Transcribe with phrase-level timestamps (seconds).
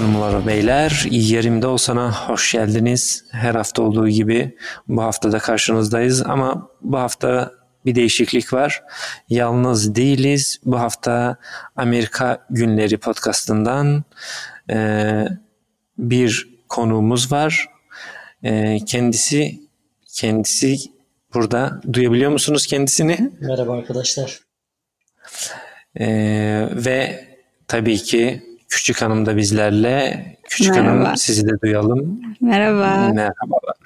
[0.00, 3.24] Hanımlar beyler yerimde olsana hoş geldiniz.
[3.30, 4.56] Her hafta olduğu gibi
[4.88, 7.52] bu hafta da karşınızdayız ama bu hafta
[7.84, 8.82] bir değişiklik var.
[9.28, 10.60] Yalnız değiliz.
[10.64, 11.36] Bu hafta
[11.76, 14.04] Amerika Günleri podcastından
[14.70, 15.24] e,
[15.98, 17.68] bir konuğumuz var.
[18.42, 19.60] E, kendisi
[20.12, 20.76] kendisi
[21.34, 21.80] burada.
[21.92, 23.30] Duyabiliyor musunuz kendisini?
[23.40, 24.40] Merhaba arkadaşlar.
[26.00, 26.06] E,
[26.72, 27.24] ve
[27.68, 30.26] tabii ki Küçük Hanım da bizlerle.
[30.48, 31.04] Küçük Merhaba.
[31.04, 32.20] Hanım sizi de duyalım.
[32.40, 33.12] Merhaba.
[33.12, 33.76] Merhabalar.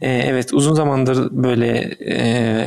[0.00, 2.16] Ee, evet uzun zamandır böyle e,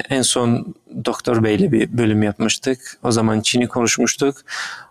[0.10, 2.98] en son Doktor Bey'le bir bölüm yapmıştık.
[3.04, 4.38] O zaman Çin'i konuşmuştuk.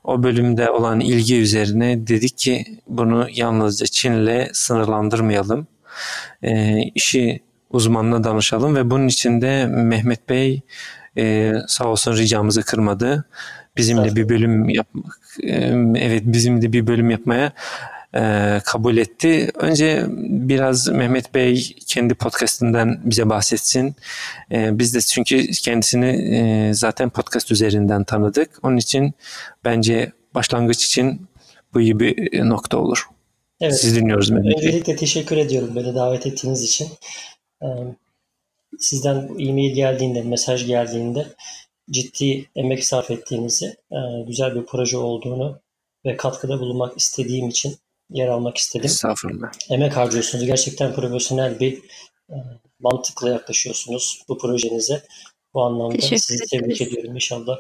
[0.05, 5.67] O bölümde olan ilgi üzerine dedik ki bunu yalnızca Çin'le sınırlandırmayalım.
[6.43, 10.61] E, işi uzmanına danışalım ve bunun için de Mehmet Bey
[11.19, 13.25] e, sağ olsun ricamızı kırmadı.
[13.77, 15.20] Bizimle bir bölüm yapmak,
[15.97, 17.53] evet bizimle bir bölüm yapmaya
[18.15, 19.51] e, kabul etti.
[19.55, 23.95] Önce biraz Mehmet Bey kendi podcastinden bize bahsetsin.
[24.53, 28.51] E, biz de çünkü kendisini e, zaten podcast üzerinden tanıdık.
[28.63, 29.13] Onun için
[29.65, 31.27] bence başlangıç için
[31.75, 33.09] bu iyi bir nokta olur.
[33.61, 33.81] Evet.
[33.81, 34.67] Sizi dinliyoruz Mehmet Bey.
[34.67, 36.89] Öncelikle teşekkür ediyorum beni davet ettiğiniz için.
[38.79, 41.27] Sizden e-mail geldiğinde, mesaj geldiğinde
[41.91, 45.61] ciddi emek sarf ettiğinizi, e, güzel bir proje olduğunu
[46.07, 47.77] ve katkıda bulunmak istediğim için
[48.11, 48.87] yer almak istedim.
[48.87, 49.53] Estağfurullah.
[49.71, 50.45] Emek harcıyorsunuz.
[50.45, 51.79] Gerçekten profesyonel bir
[52.31, 52.37] e,
[52.81, 55.03] mantıkla yaklaşıyorsunuz bu projenize.
[55.55, 57.15] Bu anlamda Teşekkür sizi tebrik ediyorum.
[57.15, 57.57] İnşallah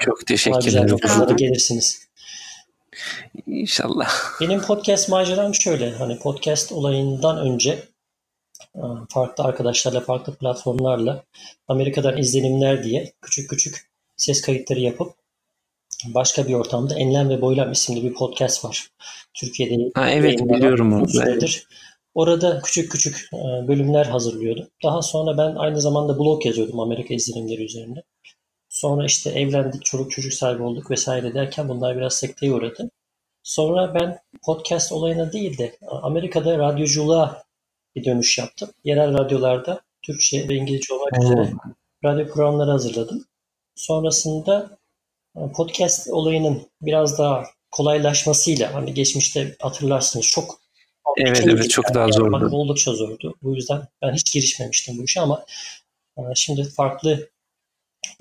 [0.00, 0.92] Çok daha teşekkür güzel ederim.
[0.94, 2.08] noktalara gelirsiniz.
[3.46, 4.10] İnşallah.
[4.40, 5.90] Benim podcast maceram şöyle.
[5.90, 7.93] Hani podcast olayından önce e,
[9.08, 11.24] farklı arkadaşlarla, farklı platformlarla
[11.68, 15.14] Amerika'dan izlenimler diye küçük küçük ses kayıtları yapıp
[16.06, 18.90] başka bir ortamda Enlem ve Boylam isimli bir podcast var.
[19.34, 21.08] Türkiye'de Ha, evet, biliyorum onu.
[21.08, 21.66] süredir.
[22.14, 24.66] Orada küçük küçük e, bölümler hazırlıyordum.
[24.82, 28.02] Daha sonra ben aynı zamanda blog yazıyordum Amerika izlenimleri üzerinde.
[28.68, 32.90] Sonra işte evlendik, çoluk çocuk sahibi olduk vesaire derken bunlar biraz sekteye uğradı.
[33.42, 37.44] Sonra ben podcast olayına değil de Amerika'da radyoculuğa
[37.96, 38.70] bir dönüş yaptım.
[38.84, 41.52] Yerel radyolarda Türkçe ve İngilizce olmak üzere
[42.04, 43.24] radyo programları hazırladım.
[43.74, 44.78] Sonrasında
[45.36, 50.64] e, podcast olayının biraz daha kolaylaşmasıyla hani geçmişte hatırlarsınız çok
[51.16, 52.48] Evet, evet, çok daha zordu.
[52.52, 53.34] Oldukça zordu.
[53.42, 55.44] Bu yüzden ben hiç girişmemiştim bu işe ama
[56.18, 57.28] e, şimdi farklı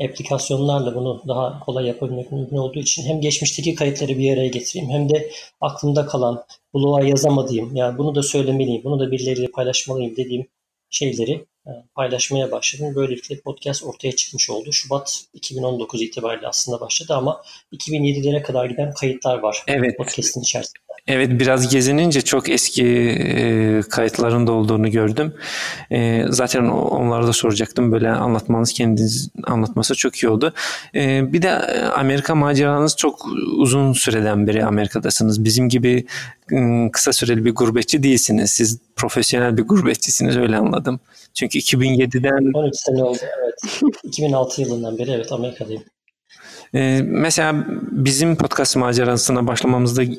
[0.09, 5.09] aplikasyonlarla bunu daha kolay yapabilmek mümkün olduğu için hem geçmişteki kayıtları bir araya getireyim hem
[5.09, 10.47] de aklımda kalan, bloğa yazamadığım, yani bunu da söylemeliyim, bunu da birileriyle paylaşmalıyım dediğim
[10.89, 12.95] şeyleri e, paylaşmaya başladım.
[12.95, 14.73] Böylelikle podcast ortaya çıkmış oldu.
[14.73, 17.41] Şubat 2019 itibariyle aslında başladı ama
[17.73, 19.97] 2007'lere kadar giden kayıtlar var Evet.
[19.97, 20.92] podcast'in içerisinde.
[21.07, 25.33] Evet biraz gezinince çok eski e, kayıtların da olduğunu gördüm.
[25.91, 27.91] E, zaten o- onları da soracaktım.
[27.91, 30.53] Böyle anlatmanız kendiniz anlatması çok iyi oldu.
[30.95, 33.25] E, bir de e, Amerika maceranız çok
[33.57, 35.43] uzun süreden beri Amerika'dasınız.
[35.43, 36.05] Bizim gibi
[36.91, 38.51] kısa süreli bir gurbetçi değilsiniz.
[38.51, 40.99] Siz profesyonel bir gurbetçisiniz öyle anladım.
[41.33, 43.81] Çünkü 2007'den 13 sene oldu evet.
[44.03, 45.83] 2006 yılından beri evet Amerika'dayım.
[46.75, 50.09] Ee, mesela bizim podcast macerasına başlamamızda e,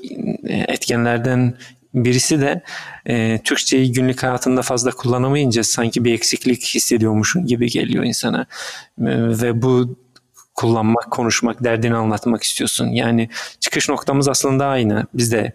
[0.68, 1.54] etkenlerden
[1.94, 2.62] birisi de
[3.06, 8.46] e, Türkçeyi günlük hayatında fazla kullanamayınca sanki bir eksiklik hissediyormuşsun gibi geliyor insana.
[8.98, 9.04] E,
[9.42, 9.96] ve bu
[10.54, 12.86] kullanmak, konuşmak, derdini anlatmak istiyorsun.
[12.86, 13.28] Yani
[13.60, 15.06] çıkış noktamız aslında aynı.
[15.14, 15.52] Biz de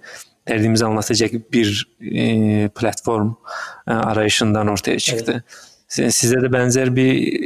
[0.47, 3.33] derdimizi anlatacak bir e, platform
[3.87, 5.43] e, arayışından ortaya çıktı.
[5.47, 7.39] Si- Size de benzer bir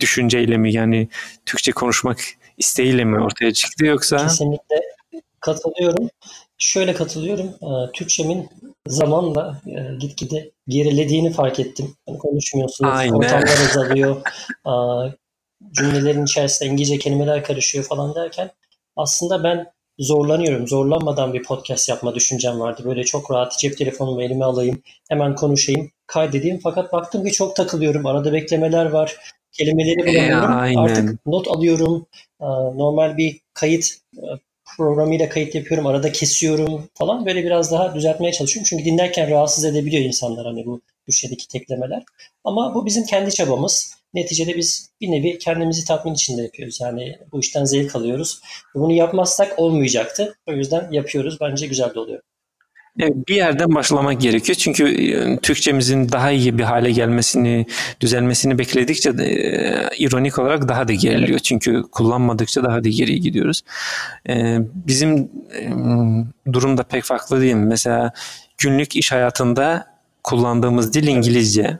[0.00, 1.08] düşünceyle mi yani
[1.46, 2.18] Türkçe konuşmak
[2.58, 4.16] isteğiyle mi ortaya çıktı yoksa?
[4.16, 4.76] Kesinlikle
[5.40, 6.08] katılıyorum.
[6.58, 7.46] Şöyle katılıyorum.
[7.46, 8.48] Ee, Türkçemin
[8.88, 11.94] zamanla e, gitgide gerilediğini fark ettim.
[12.08, 13.12] Hani konuşmuyorsunuz, Aynen.
[13.12, 14.22] ortamlar azalıyor,
[15.72, 18.50] cümlelerin içerisinde İngilizce kelimeler karışıyor falan derken
[18.96, 19.66] aslında ben
[19.98, 20.68] zorlanıyorum.
[20.68, 22.82] Zorlanmadan bir podcast yapma düşüncem vardı.
[22.84, 26.60] Böyle çok rahat cep telefonumu elime alayım, hemen konuşayım, kaydedeyim.
[26.62, 28.06] Fakat baktım ki çok takılıyorum.
[28.06, 29.16] Arada beklemeler var.
[29.52, 30.56] Kelimeleri bulamıyorum.
[30.56, 30.82] aynen.
[30.82, 32.06] Artık not alıyorum.
[32.40, 34.26] Aa, Normal bir kayıt e,
[34.76, 35.86] programıyla kayıt yapıyorum.
[35.86, 37.26] Arada kesiyorum falan.
[37.26, 38.66] Böyle biraz daha düzeltmeye çalışıyorum.
[38.70, 42.02] Çünkü dinlerken rahatsız edebiliyor insanlar hani bu köşedeki teklemeler.
[42.44, 43.96] Ama bu bizim kendi çabamız.
[44.16, 46.78] Neticede biz bir nevi kendimizi tatmin içinde yapıyoruz.
[46.80, 48.40] Yani bu işten zevk alıyoruz.
[48.74, 50.34] Bunu yapmazsak olmayacaktı.
[50.46, 51.38] O yüzden yapıyoruz.
[51.40, 52.20] Bence güzel de oluyor.
[52.98, 54.56] Bir yerden başlamak gerekiyor.
[54.56, 57.66] Çünkü e, Türkçemizin daha iyi bir hale gelmesini,
[58.00, 61.38] düzelmesini bekledikçe de e, ironik olarak daha da geriliyor.
[61.38, 63.62] Çünkü kullanmadıkça daha da geriye gidiyoruz.
[64.28, 67.54] E, bizim e, durum da pek farklı değil.
[67.54, 68.12] Mesela
[68.58, 69.86] günlük iş hayatında
[70.22, 71.78] kullandığımız dil İngilizce.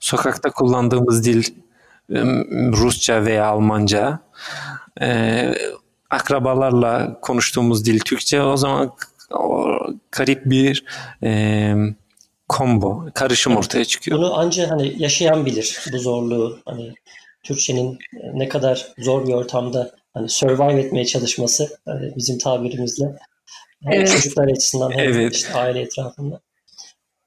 [0.00, 1.44] Sokakta kullandığımız dil
[2.72, 4.20] Rusça veya Almanca.
[5.00, 5.54] E,
[6.10, 8.42] akrabalarla konuştuğumuz dil Türkçe.
[8.42, 8.92] O zaman
[9.30, 9.78] o
[10.12, 10.84] garip bir
[11.22, 11.74] e,
[12.48, 14.18] combo, karışım ortaya çıkıyor.
[14.18, 16.58] Bunu ancak hani yaşayan bilir bu zorluğu.
[16.64, 16.94] Hani
[17.42, 17.98] Türkçenin
[18.34, 23.04] ne kadar zor bir ortamda hani survive etmeye çalışması hani bizim tabirimizle
[23.82, 24.12] hem evet.
[24.12, 25.34] çocuklar açısından hem evet.
[25.34, 26.40] işte aile etrafında.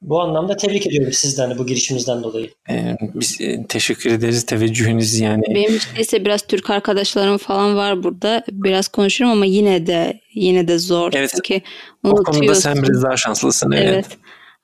[0.03, 2.49] Bu anlamda tebrik ediyorum sizden de bu girişimizden dolayı.
[2.69, 5.43] Ee, biz e, teşekkür ederiz teveccühünüz yani.
[5.55, 8.43] Benim ise biraz Türk arkadaşlarım falan var burada.
[8.51, 11.11] Biraz konuşurum ama yine de yine de zor.
[11.15, 11.31] Evet.
[11.35, 11.61] Çünkü
[12.03, 13.71] o konuda sen biraz daha şanslısın.
[13.71, 13.89] Evet.
[13.89, 14.05] evet.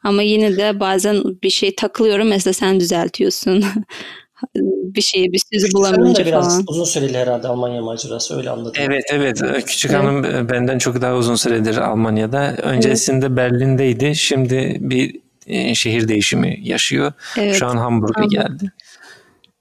[0.04, 2.28] Ama yine de bazen bir şey takılıyorum.
[2.28, 3.66] Mesela sen düzeltiyorsun.
[4.96, 6.64] bir şeyi bir sözü bulamayınca biraz falan.
[6.68, 8.74] uzun süreli herhalde Almanya macerası öyle anladım.
[8.78, 10.04] Evet evet küçük evet.
[10.04, 12.56] hanım benden çok daha uzun süredir Almanya'da.
[12.62, 13.38] Öncesinde evet.
[13.38, 14.16] Berlin'deydi.
[14.16, 17.14] Şimdi bir e, şehir değişimi yaşıyor.
[17.38, 17.56] Evet.
[17.56, 18.72] Şu an Hamburg'a geldi.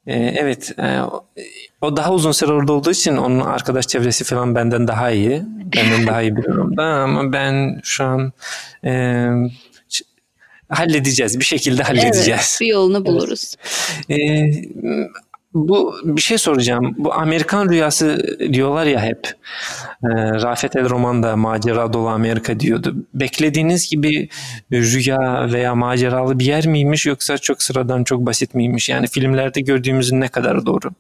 [0.07, 1.01] E, evet e,
[1.81, 5.43] o daha uzun süre orada olduğu için onun arkadaş çevresi falan benden daha iyi.
[5.77, 8.33] Benden daha iyi bir durumda ama ben şu an
[8.85, 9.27] e,
[10.69, 11.41] halledeceğiz.
[11.41, 12.29] Bir şekilde halledeceğiz.
[12.31, 13.55] Evet, bir yolunu buluruz.
[14.09, 14.21] Evet.
[14.21, 15.09] E,
[15.55, 16.95] bu bir şey soracağım.
[16.99, 19.27] Bu Amerikan rüyası diyorlar ya hep.
[20.05, 20.09] E,
[20.43, 22.95] Rafet El Roman da macera dolu Amerika diyordu.
[23.15, 24.29] Beklediğiniz gibi
[24.73, 28.89] rüya veya maceralı bir yer miymiş yoksa çok sıradan çok basit miymiş?
[28.89, 30.91] Yani filmlerde gördüğümüzün ne kadar doğru?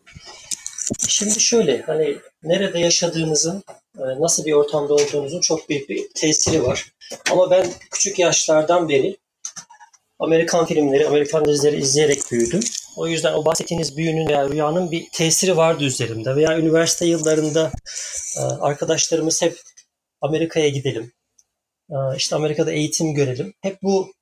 [1.08, 3.62] Şimdi şöyle hani nerede yaşadığınızın
[3.98, 6.86] e, nasıl bir ortamda olduğunuzun çok büyük bir tesiri var.
[7.32, 9.16] Ama ben küçük yaşlardan beri
[10.18, 12.60] Amerikan filmleri, Amerikan dizileri izleyerek büyüdüm.
[12.96, 16.36] O yüzden o bahsettiğiniz büyünün veya rüyanın bir tesiri vardı üzerimde.
[16.36, 17.72] Veya üniversite yıllarında
[18.36, 19.60] e, arkadaşlarımız hep
[20.20, 21.12] Amerika'ya gidelim.
[21.90, 23.54] E, işte Amerika'da eğitim görelim.
[23.60, 24.12] Hep bu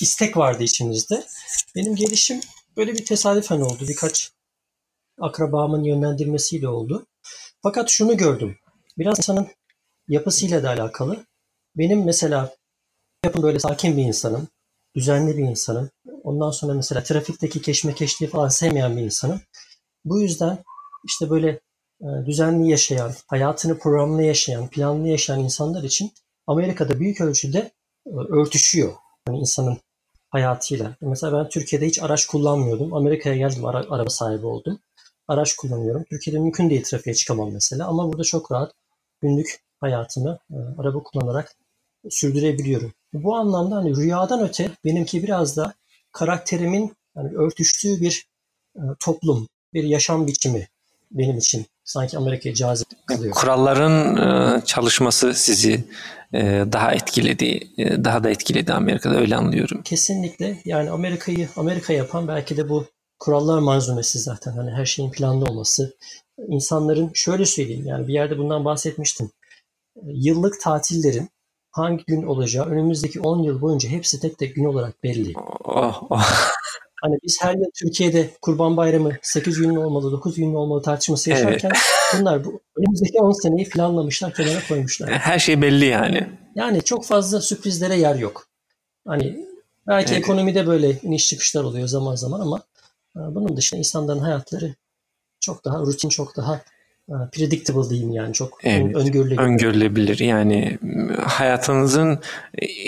[0.00, 1.24] istek vardı içimizde.
[1.76, 2.40] Benim gelişim
[2.76, 3.84] böyle bir tesadüfen oldu.
[3.88, 4.32] Birkaç
[5.20, 7.06] akrabamın yönlendirmesiyle oldu.
[7.62, 8.56] Fakat şunu gördüm.
[8.98, 9.48] Biraz insanın
[10.08, 11.26] yapısıyla da alakalı.
[11.76, 12.54] Benim mesela
[13.24, 14.48] yapım böyle sakin bir insanım
[14.96, 15.90] düzenli bir insanım.
[16.22, 19.40] Ondan sonra mesela trafikteki keşmekeşliği falan sevmeyen bir insanım.
[20.04, 20.64] Bu yüzden
[21.04, 21.60] işte böyle
[22.00, 26.12] e, düzenli yaşayan, hayatını programlı yaşayan, planlı yaşayan insanlar için
[26.46, 27.70] Amerika'da büyük ölçüde
[28.06, 28.92] e, örtüşüyor.
[29.26, 29.78] Hani insanın
[30.30, 30.96] hayatıyla.
[31.00, 32.94] Mesela ben Türkiye'de hiç araç kullanmıyordum.
[32.94, 34.80] Amerika'ya geldim, ara, araba sahibi oldum.
[35.28, 36.04] Araç kullanıyorum.
[36.10, 37.86] Türkiye'de mümkün değil trafiğe çıkamam mesela.
[37.86, 38.72] Ama burada çok rahat
[39.22, 41.54] günlük hayatımı e, araba kullanarak
[42.10, 42.92] sürdürebiliyorum.
[43.12, 45.74] Bu anlamda hani rüyadan öte benimki biraz da
[46.12, 48.26] karakterimin yani örtüştüğü bir
[48.76, 50.68] e, toplum, bir yaşam biçimi
[51.10, 53.34] benim için sanki Amerika'ya cazip kılıyor.
[53.34, 55.84] Kuralların e, çalışması sizi
[56.34, 57.60] e, daha etkiledi,
[58.04, 59.82] daha da etkiledi Amerika'da öyle anlıyorum.
[59.82, 60.60] Kesinlikle.
[60.64, 62.86] Yani Amerika'yı Amerika yapan belki de bu
[63.18, 64.52] kurallar malzumesi zaten.
[64.52, 65.96] Hani her şeyin planlı olması.
[66.48, 69.30] İnsanların şöyle söyleyeyim yani bir yerde bundan bahsetmiştim.
[70.02, 71.28] Yıllık tatillerin
[71.70, 75.32] hangi gün olacağı önümüzdeki 10 yıl boyunca hepsi tek tek gün olarak belli.
[75.64, 76.50] Oh, oh.
[77.02, 81.70] Hani biz her yıl Türkiye'de Kurban Bayramı 8 günlü olmalı, 9 günlü olmalı tartışması yaşarken
[81.74, 82.20] evet.
[82.20, 85.10] bunlar bu önümüzdeki 10 seneyi planlamışlar, kenara koymuşlar.
[85.10, 86.28] Her şey belli yani.
[86.54, 88.46] Yani çok fazla sürprizlere yer yok.
[89.06, 89.46] Hani
[89.86, 90.22] belki evet.
[90.22, 92.62] ekonomide böyle iniş çıkışlar oluyor zaman zaman ama
[93.16, 94.74] e, bunun dışında insanların hayatları
[95.40, 96.60] çok daha rutin, çok daha
[97.32, 99.38] predictable diyeyim yani çok evet, öngörülebilir.
[99.38, 100.78] Öngörülebilir yani
[101.26, 102.18] hayatınızın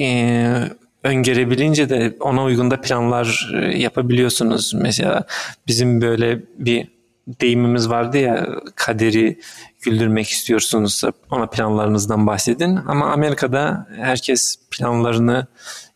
[0.00, 0.69] e,
[1.05, 4.75] öngörebilince de ona uygun da planlar e, yapabiliyorsunuz.
[4.75, 5.25] Mesela
[5.67, 6.88] bizim böyle bir
[7.26, 9.41] deyimimiz vardı ya kaderi
[9.83, 12.76] güldürmek istiyorsunuz ona planlarınızdan bahsedin.
[12.76, 15.47] Ama Amerika'da herkes planlarını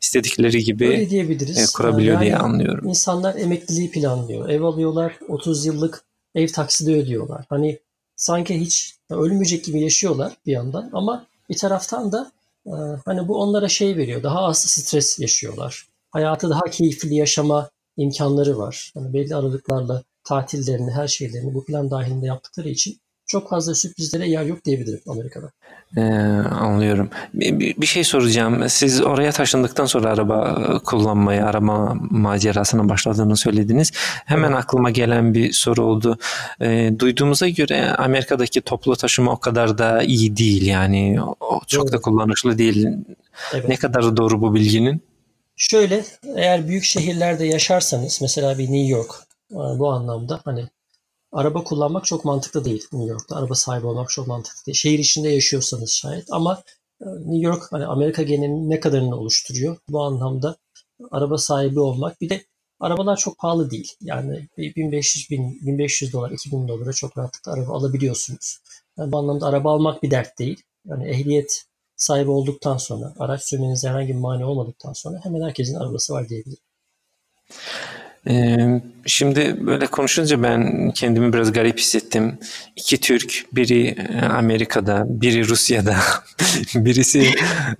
[0.00, 1.58] istedikleri gibi Öyle diyebiliriz.
[1.58, 2.88] E, kurabiliyor yani diye anlıyorum.
[2.88, 4.48] İnsanlar emekliliği planlıyor.
[4.48, 6.04] Ev alıyorlar 30 yıllık
[6.34, 7.44] ev taksidi ödüyorlar.
[7.48, 7.78] Hani
[8.16, 12.32] sanki hiç ölmeyecek gibi yaşıyorlar bir yandan ama bir taraftan da
[12.66, 14.22] e, hani bu onlara şey veriyor.
[14.22, 15.86] Daha az stres yaşıyorlar.
[16.10, 18.90] Hayatı daha keyifli yaşama imkanları var.
[18.94, 24.44] Hani belli aralıklarla tatillerini, her şeylerini bu plan dahilinde yaptıkları için çok fazla sürprizlere yer
[24.44, 25.50] yok diyebilirim Amerika'da.
[25.96, 26.00] Ee,
[26.48, 27.10] anlıyorum.
[27.34, 28.68] Bir, bir şey soracağım.
[28.68, 33.92] Siz oraya taşındıktan sonra araba kullanmaya, araba macerasına başladığını söylediniz.
[34.24, 34.64] Hemen evet.
[34.64, 36.18] aklıma gelen bir soru oldu.
[36.60, 40.66] E, duyduğumuza göre Amerika'daki toplu taşıma o kadar da iyi değil.
[40.66, 41.92] Yani o çok evet.
[41.92, 42.86] da kullanışlı değil.
[43.54, 43.68] Evet.
[43.68, 45.02] Ne kadar doğru bu bilginin?
[45.56, 46.04] Şöyle
[46.36, 49.10] eğer büyük şehirlerde yaşarsanız mesela bir New York
[49.50, 50.64] e, bu anlamda hani
[51.36, 53.36] araba kullanmak çok mantıklı değil New York'ta.
[53.36, 54.76] Araba sahibi olmak çok mantıklı değil.
[54.76, 56.62] Şehir içinde yaşıyorsanız şayet ama
[57.00, 59.76] e, New York hani Amerika genelinin ne kadarını oluşturuyor?
[59.88, 60.56] Bu anlamda
[61.10, 62.20] araba sahibi olmak.
[62.20, 62.44] Bir de
[62.80, 63.92] arabalar çok pahalı değil.
[64.00, 68.58] Yani 1500 bin, 1500 dolar, 2000 dolara çok rahatlıkla araba alabiliyorsunuz.
[68.98, 70.62] Yani bu anlamda araba almak bir dert değil.
[70.86, 71.64] Yani ehliyet
[71.96, 76.62] sahibi olduktan sonra, araç sürmenize herhangi bir mani olmadıktan sonra hemen herkesin arabası var diyebilirim.
[78.28, 82.38] Ee, şimdi böyle konuşunca ben kendimi biraz garip hissettim.
[82.76, 85.96] İki Türk, biri e, Amerika'da, biri Rusya'da,
[86.74, 87.30] birisi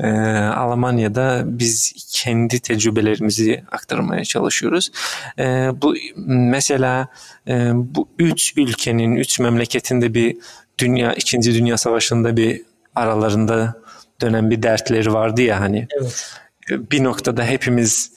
[0.01, 4.91] e, Almanya'da biz kendi tecrübelerimizi aktarmaya çalışıyoruz.
[5.39, 5.95] E, bu
[6.27, 7.09] mesela
[7.49, 10.37] e, bu üç ülkenin, üç memleketinde bir
[10.79, 12.63] dünya, ikinci Dünya Savaşı'nda bir
[12.95, 13.83] aralarında
[14.21, 15.89] dönen bir dertleri vardı ya hani.
[16.01, 16.31] Evet.
[16.71, 18.16] Bir noktada hepimiz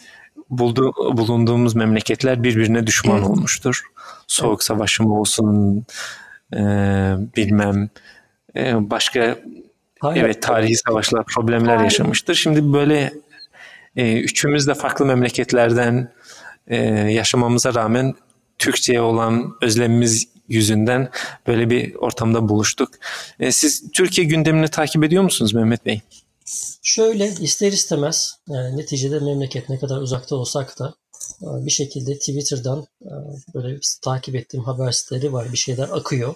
[0.50, 3.28] buldu, bulunduğumuz memleketler birbirine düşman evet.
[3.28, 3.84] olmuştur.
[4.28, 5.86] Soğuk savaşı mı olsun
[6.54, 6.60] e,
[7.36, 7.90] bilmem
[8.56, 9.40] e, başka
[10.00, 10.24] Hayır.
[10.24, 11.84] evet tarihi savaşlar problemler Hayır.
[11.84, 12.36] yaşamıştır.
[12.36, 13.14] Şimdi böyle
[13.96, 16.12] e, üçümüz de farklı memleketlerden
[16.68, 16.78] e,
[17.12, 18.14] yaşamamıza rağmen
[18.60, 21.10] Türkçe'ye olan özlemimiz yüzünden
[21.48, 22.90] böyle bir ortamda buluştuk.
[23.40, 26.02] E, siz Türkiye gündemini takip ediyor musunuz Mehmet Bey?
[26.84, 30.96] Şöyle ister istemez yani neticede memleket ne kadar uzakta olsak da
[31.42, 32.86] bir şekilde Twitter'dan
[33.54, 35.52] böyle takip ettiğim haber siteleri var.
[35.52, 36.36] Bir şeyler akıyor.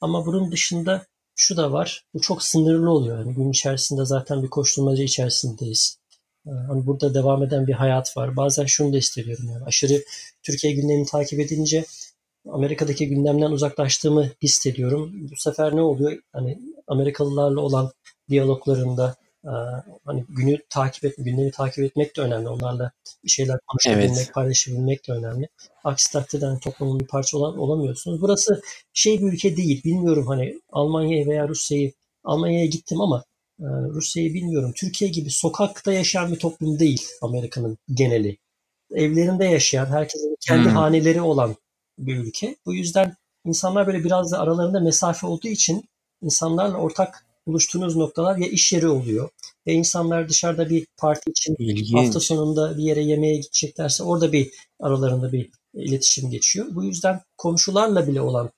[0.00, 2.04] Ama bunun dışında şu da var.
[2.14, 3.18] Bu çok sınırlı oluyor.
[3.18, 5.98] Yani gün içerisinde zaten bir koşturmaca içerisindeyiz.
[6.46, 8.36] Hani burada devam eden bir hayat var.
[8.36, 10.02] Bazen şunu da hissediyorum yani aşırı
[10.42, 11.84] Türkiye gündemini takip edince
[12.52, 15.30] Amerika'daki gündemden uzaklaştığımı hissediyorum.
[15.30, 16.18] Bu sefer ne oluyor?
[16.32, 17.92] Hani Amerikalılarla olan
[18.28, 19.16] diyaloglarında
[20.04, 22.48] hani günü takip et, gündemi takip etmek de önemli.
[22.48, 22.92] Onlarla
[23.24, 24.34] bir şeyler konuşabilmek, evet.
[24.34, 25.48] paylaşabilmek de önemli.
[25.84, 28.20] Aksi takdirde hani toplumun bir parça olan, olamıyorsunuz.
[28.20, 28.62] Burası
[28.92, 29.84] şey bir ülke değil.
[29.84, 31.92] Bilmiyorum hani Almanya'yı veya Rusya'yı
[32.24, 33.24] Almanya'ya gittim ama
[33.60, 34.72] e, Rusya'yı bilmiyorum.
[34.76, 38.38] Türkiye gibi sokakta yaşayan bir toplum değil Amerika'nın geneli.
[38.94, 40.76] Evlerinde yaşayan, herkesin kendi hmm.
[40.76, 41.56] haneleri olan
[41.98, 42.56] bir ülke.
[42.66, 45.88] Bu yüzden insanlar böyle biraz da aralarında mesafe olduğu için
[46.22, 49.28] insanlarla ortak buluştuğunuz noktalar ya iş yeri oluyor
[49.66, 51.94] ya insanlar dışarıda bir parti için İlginç.
[51.94, 54.50] hafta sonunda bir yere yemeğe gideceklerse orada bir
[54.80, 56.66] aralarında bir iletişim geçiyor.
[56.70, 58.50] Bu yüzden komşularla bile olan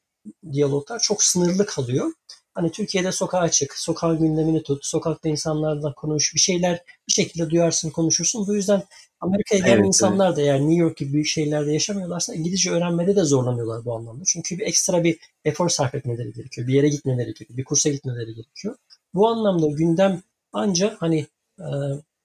[0.52, 2.12] diyaloglar çok sınırlı kalıyor.
[2.54, 7.90] Hani Türkiye'de sokağa çık, sokağın gündemini tut, sokakta insanlarla konuş, bir şeyler bir şekilde duyarsın,
[7.90, 8.47] konuşursun.
[8.47, 8.83] Bu yüzden
[9.20, 13.25] Amerika'ya gelen evet, insanlar da yani New York gibi büyük şehirlerde yaşamıyorlarsa İngilizce öğrenmede de
[13.25, 14.25] zorlanıyorlar bu anlamda.
[14.26, 16.68] Çünkü bir ekstra bir efor sarf etmeleri gerekiyor.
[16.68, 18.76] Bir yere gitmeleri gerekiyor, bir kursa gitmeleri gerekiyor.
[19.14, 20.22] Bu anlamda gündem
[20.52, 21.26] ancak hani
[21.58, 21.68] e,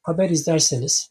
[0.01, 1.09] haber izlerseniz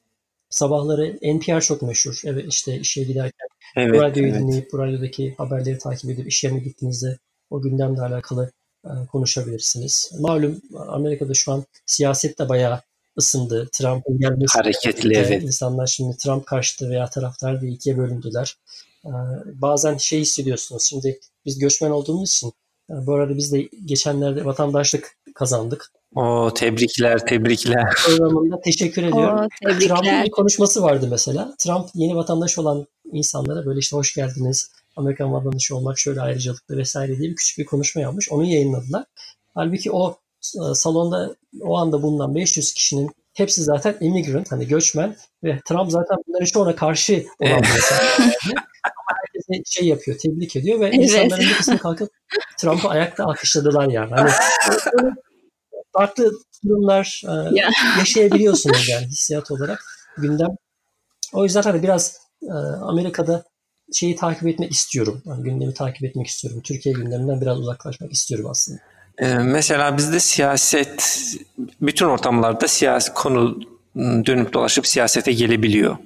[0.51, 2.21] sabahları NPR çok meşhur.
[2.25, 4.41] Evet işte işe giderken evet, bu radyoyu evet.
[4.41, 7.19] dinleyip bu radyodaki haberleri takip edip iş yerine gittiğinizde
[7.51, 8.53] o gündemle alakalı
[8.85, 10.13] e, konuşabilirsiniz.
[10.21, 12.81] Malum Amerika'da şu an siyaset de bayağı
[13.19, 13.69] ısındı.
[13.73, 15.43] Trump'ın gelmesi hareketli evet.
[15.43, 18.57] İnsanlar şimdi Trump karşıtı veya taraftar diye ikiye bölündüler.
[19.05, 19.11] E,
[19.55, 20.83] bazen şey hissediyorsunuz.
[20.83, 22.53] Şimdi biz göçmen olduğumuz için
[22.91, 25.93] e, bu arada biz de geçenlerde vatandaşlık kazandık.
[26.15, 27.95] O tebrikler, tebrikler.
[28.07, 29.49] Programında teşekkür ediyorum.
[29.63, 31.55] Trump'ın bir konuşması vardı mesela.
[31.59, 34.71] Trump yeni vatandaş olan insanlara böyle işte hoş geldiniz.
[34.97, 38.33] Amerikan vatandaşı olmak şöyle ayrıcalıklı vesaire diye bir küçük bir konuşma yapmış.
[38.33, 39.05] Onu yayınladılar.
[39.55, 40.17] Halbuki o
[40.75, 46.45] salonda o anda bulunan 500 kişinin hepsi zaten immigrant hani göçmen ve Trump zaten bunların
[46.45, 47.99] çoğuna karşı olan bir insan.
[48.85, 50.99] Ama herkese şey yapıyor, tebrik ediyor ve evet.
[50.99, 52.11] insanların bir kısmı kalkıp
[52.59, 54.11] Trump'ı ayakta alkışladılar yani.
[54.15, 54.31] Hani
[55.93, 56.33] farklı
[56.65, 57.61] durumlar e,
[57.99, 59.85] yaşayabiliyorsunuz yani hissiyat olarak
[60.19, 60.57] gündem.
[61.33, 63.45] O yüzden hani biraz e, Amerika'da
[63.93, 65.23] şeyi takip etmek istiyorum.
[65.25, 66.61] Yani gündemi takip etmek istiyorum.
[66.65, 68.81] Türkiye gündeminden biraz uzaklaşmak istiyorum aslında.
[69.19, 71.25] Ee, mesela bizde siyaset,
[71.81, 73.61] bütün ortamlarda siyasi konu
[73.97, 75.97] dönüp dolaşıp siyasete gelebiliyor.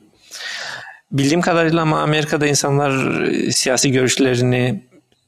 [1.12, 4.84] Bildiğim kadarıyla ama Amerika'da insanlar e, siyasi görüşlerini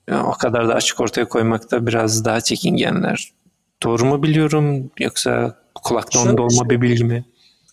[0.09, 3.33] e, o kadar da açık ortaya koymakta biraz daha çekingenler.
[3.83, 7.25] Doğru mu biliyorum yoksa kulakta onda olma bir bilgi mi?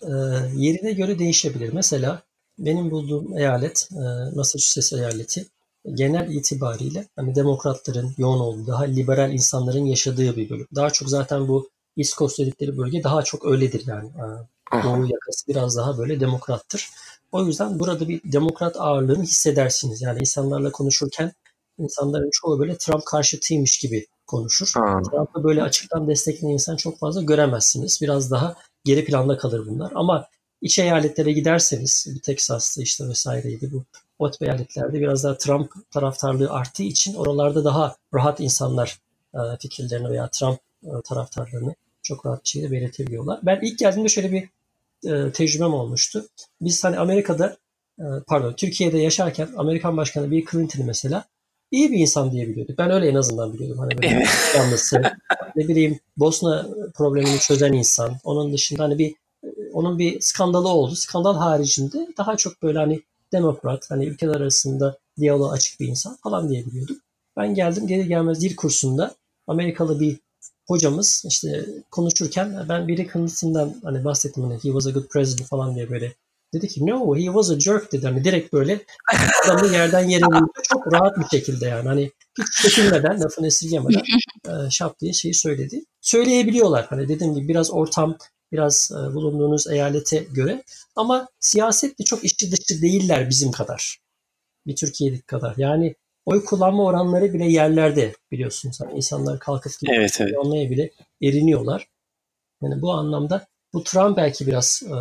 [0.01, 0.11] E,
[0.55, 1.73] yerine göre değişebilir.
[1.73, 2.21] Mesela
[2.59, 5.45] benim bulduğum eyalet e, Massachusetts eyaleti
[5.93, 10.67] genel itibariyle hani demokratların yoğun olduğu, daha liberal insanların yaşadığı bir bölüm.
[10.75, 14.09] Daha çok zaten bu East Coast dedikleri bölge daha çok öyledir yani.
[14.09, 16.89] E, Doğu yakası biraz daha böyle demokrattır.
[17.31, 20.01] O yüzden burada bir demokrat ağırlığını hissedersiniz.
[20.01, 21.31] Yani insanlarla konuşurken
[21.77, 24.71] insanların çoğu böyle Trump karşıtıymış gibi konuşur.
[25.11, 27.99] Trump'ı böyle açıktan destekleyen insan çok fazla göremezsiniz.
[28.01, 29.91] Biraz daha geri planda kalır bunlar.
[29.95, 30.27] Ama
[30.61, 33.83] iç eyaletlere giderseniz, bir Texas'ta işte vesaireydi bu.
[34.19, 38.99] O tip eyaletlerde biraz daha Trump taraftarlığı arttığı için oralarda daha rahat insanlar
[39.33, 43.39] e, fikirlerini veya Trump e, taraftarlarını çok rahat bir şekilde belirtebiliyorlar.
[43.43, 44.49] Ben ilk geldiğimde şöyle bir
[45.11, 46.25] e, tecrübem olmuştu.
[46.61, 47.57] Biz hani Amerika'da
[48.27, 51.25] pardon Türkiye'de yaşarken Amerikan Başkanı Bill Clinton'ı mesela
[51.71, 52.77] iyi bir insan diye biliyorduk.
[52.77, 53.79] Ben öyle en azından biliyordum.
[53.79, 54.25] Hani böyle
[54.57, 55.01] yanlısı,
[55.55, 58.17] ne bileyim Bosna problemini çözen insan.
[58.23, 59.15] Onun dışında hani bir
[59.73, 60.95] onun bir skandalı oldu.
[60.95, 63.01] Skandal haricinde daha çok böyle hani
[63.31, 67.01] demokrat, hani ülkeler arasında diyaloğa açık bir insan falan diye biliyorduk.
[67.37, 69.15] Ben geldim geri gelmez dil kursunda
[69.47, 70.19] Amerikalı bir
[70.67, 75.75] hocamız işte konuşurken ben Bill Clinton'dan hani bahsettim hani he was a good president falan
[75.75, 76.13] diye böyle
[76.53, 78.81] dedi ki no he was a jerk dedi hani direkt böyle
[79.45, 84.03] adamı yerden yere vurdu çok rahat bir şekilde yani hani hiç çekinmeden lafını esirgemeden
[84.69, 85.83] şap diye şeyi söyledi.
[86.01, 88.17] Söyleyebiliyorlar hani dediğim gibi biraz ortam
[88.55, 90.63] biraz e, bulunduğunuz eyalete göre
[90.95, 93.99] ama siyasetle çok içi dışı değiller bizim kadar.
[94.67, 95.53] Bir Türkiye'deki kadar.
[95.57, 95.95] Yani
[96.25, 98.81] oy kullanma oranları bile yerlerde biliyorsunuz.
[98.81, 100.33] Hani insanlar kalkıp Evet evet.
[100.45, 100.91] anlaya bile
[101.23, 101.87] eriniyorlar.
[102.61, 104.95] Yani bu anlamda bu Trump belki biraz e,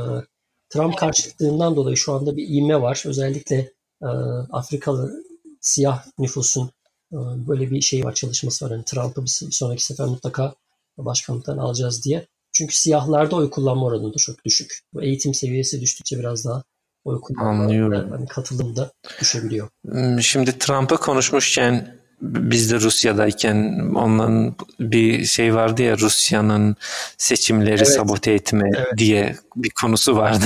[0.69, 3.03] Trump karşıtlığından dolayı şu anda bir ivme var.
[3.07, 4.07] Özellikle e,
[4.53, 5.25] Afrikalı
[5.61, 6.71] siyah nüfusun
[7.13, 7.17] e,
[7.49, 8.71] böyle bir şey var çalışması var.
[8.71, 10.55] Yani Trump'ı bir sonraki sefer mutlaka
[10.99, 12.27] başkanlıktan alacağız diye.
[12.55, 14.79] Çünkü siyahlarda oy kullanma oranı da çok düşük.
[14.95, 16.63] Bu eğitim seviyesi düştükçe biraz daha
[17.05, 18.11] oy kullanma Anlıyorum.
[18.11, 19.69] hani katılım da düşebiliyor.
[19.91, 26.77] Hmm, Şimdi Trump'ı konuşmuşken biz de Rusya'dayken onların bir şey vardı ya Rusya'nın
[27.19, 27.89] seçimleri Evet.
[27.89, 28.99] sabote etme Evet.
[28.99, 30.45] diye bir konusu vardı.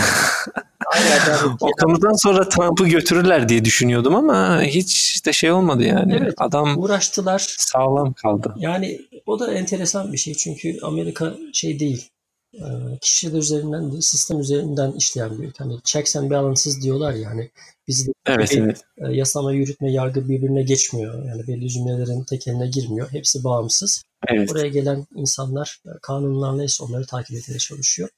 [0.94, 6.18] Aynen, yani o konudan sonra Trump'ı götürürler diye düşünüyordum ama hiç de şey olmadı yani.
[6.22, 6.34] Evet.
[6.38, 7.54] Adam uğraştılar.
[7.58, 8.54] sağlam kaldı.
[8.58, 12.11] Yani o da enteresan bir şey çünkü Amerika şey değil.
[12.54, 12.64] e,
[13.00, 15.64] Kişiler üzerinden değil, sistem üzerinden işleyen bir ülke.
[15.64, 17.50] Hani checks and balances diyorlar ya hani
[17.88, 18.80] bizde Evet bir, evet.
[18.99, 21.25] e, yasama, yürütme, yargı birbirine geçmiyor.
[21.25, 23.12] Yani belli cümlelerin tekeline girmiyor.
[23.12, 24.02] Hepsi bağımsız.
[24.28, 24.52] Evet.
[24.52, 28.08] Oraya gelen insanlar e, kanunlar neyse onları takip etmeye çalışıyor.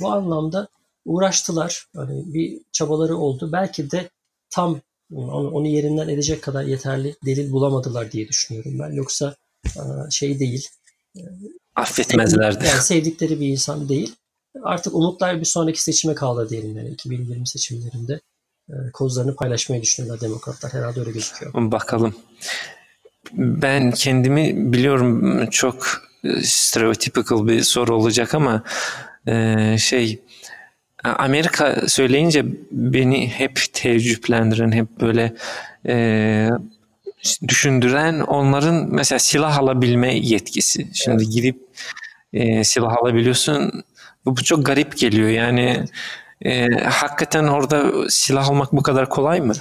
[0.00, 0.68] Bu anlamda
[1.04, 1.86] uğraştılar.
[1.96, 3.52] Hani bir çabaları oldu.
[3.52, 4.10] Belki de
[4.50, 4.80] tam
[5.12, 8.92] onu, onu yerinden edecek kadar yeterli delil bulamadılar diye düşünüyorum ben.
[8.92, 9.36] Yoksa
[10.10, 10.68] şey değil.
[11.76, 12.66] Affetmezlerdi.
[12.66, 14.16] Yani sevdikleri bir insan değil.
[14.62, 18.20] Artık umutlar bir sonraki seçime kaldı diyelim yani 2020 seçimlerinde
[18.68, 20.72] e, kozlarını paylaşmayı düşünüyorlar demokratlar.
[20.72, 21.52] Herhalde öyle gözüküyor.
[21.54, 22.14] Bakalım.
[23.32, 28.62] Ben kendimi biliyorum çok e, stereotypical bir soru olacak ama
[29.26, 30.22] e, şey
[31.04, 35.34] Amerika söyleyince beni hep teessüflendiren, hep böyle
[35.86, 36.48] e,
[37.48, 40.90] düşündüren onların mesela silah alabilme yetkisi.
[40.94, 41.60] Şimdi gidip
[42.32, 43.84] e, silah alabiliyorsun.
[44.24, 45.28] Bu, bu çok garip geliyor.
[45.28, 45.84] Yani
[46.44, 49.52] e, hakikaten orada silah almak bu kadar kolay mı?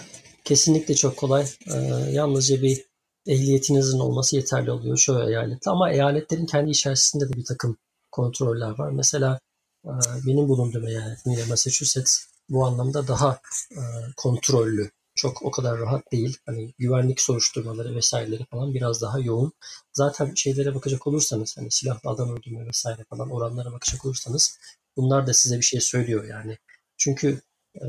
[0.43, 1.45] Kesinlikle çok kolay.
[1.67, 1.77] Ee,
[2.11, 2.85] yalnızca bir
[3.27, 5.69] ehliyetinizin olması yeterli oluyor şu eyalette.
[5.69, 7.77] Ama eyaletlerin kendi içerisinde de bir takım
[8.11, 8.91] kontroller var.
[8.91, 9.39] Mesela
[9.85, 9.91] e,
[10.27, 12.17] benim bulunduğum eyalet Massachusetts
[12.49, 13.39] bu anlamda daha
[13.71, 13.81] e,
[14.17, 14.91] kontrollü.
[15.19, 16.37] Çok o kadar rahat değil.
[16.45, 19.53] Hani güvenlik soruşturmaları vesaireleri falan biraz daha yoğun.
[19.93, 24.57] Zaten şeylere bakacak olursanız hani silahlı adam öldürme vesaire falan oranlara bakacak olursanız
[24.97, 26.57] bunlar da size bir şey söylüyor yani.
[26.97, 27.41] Çünkü
[27.75, 27.85] e,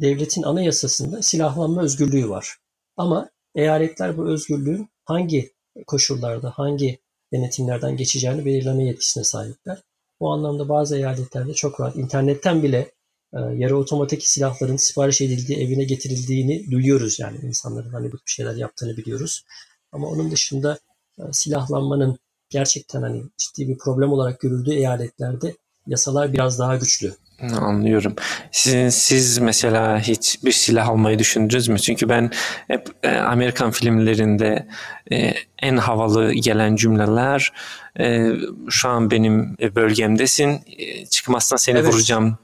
[0.00, 2.56] devletin anayasasında silahlanma özgürlüğü var.
[2.96, 5.52] Ama eyaletler bu özgürlüğün hangi
[5.86, 6.98] koşullarda, hangi
[7.32, 9.82] denetimlerden geçeceğini belirleme yetkisine sahipler.
[10.20, 12.92] Bu anlamda bazı eyaletlerde çok rahat internetten bile
[13.32, 18.96] yarı otomatik silahların sipariş edildiği, evine getirildiğini duyuyoruz yani insanların hani bu tip şeyler yaptığını
[18.96, 19.44] biliyoruz.
[19.92, 20.78] Ama onun dışında
[21.18, 22.18] e, silahlanmanın
[22.50, 25.54] gerçekten hani ciddi bir problem olarak görüldüğü eyaletlerde
[25.86, 27.14] yasalar biraz daha güçlü.
[27.40, 28.14] Anlıyorum.
[28.52, 31.78] Siz, siz mesela hiç bir silah almayı düşündünüz mü?
[31.78, 32.30] Çünkü ben
[32.68, 34.68] hep e, Amerikan filmlerinde
[35.12, 37.52] e, en havalı gelen cümleler
[38.00, 38.32] e,
[38.70, 41.92] şu an benim bölgemdesin, e, çıkmazsan seni Evet.
[41.92, 42.38] vuracağım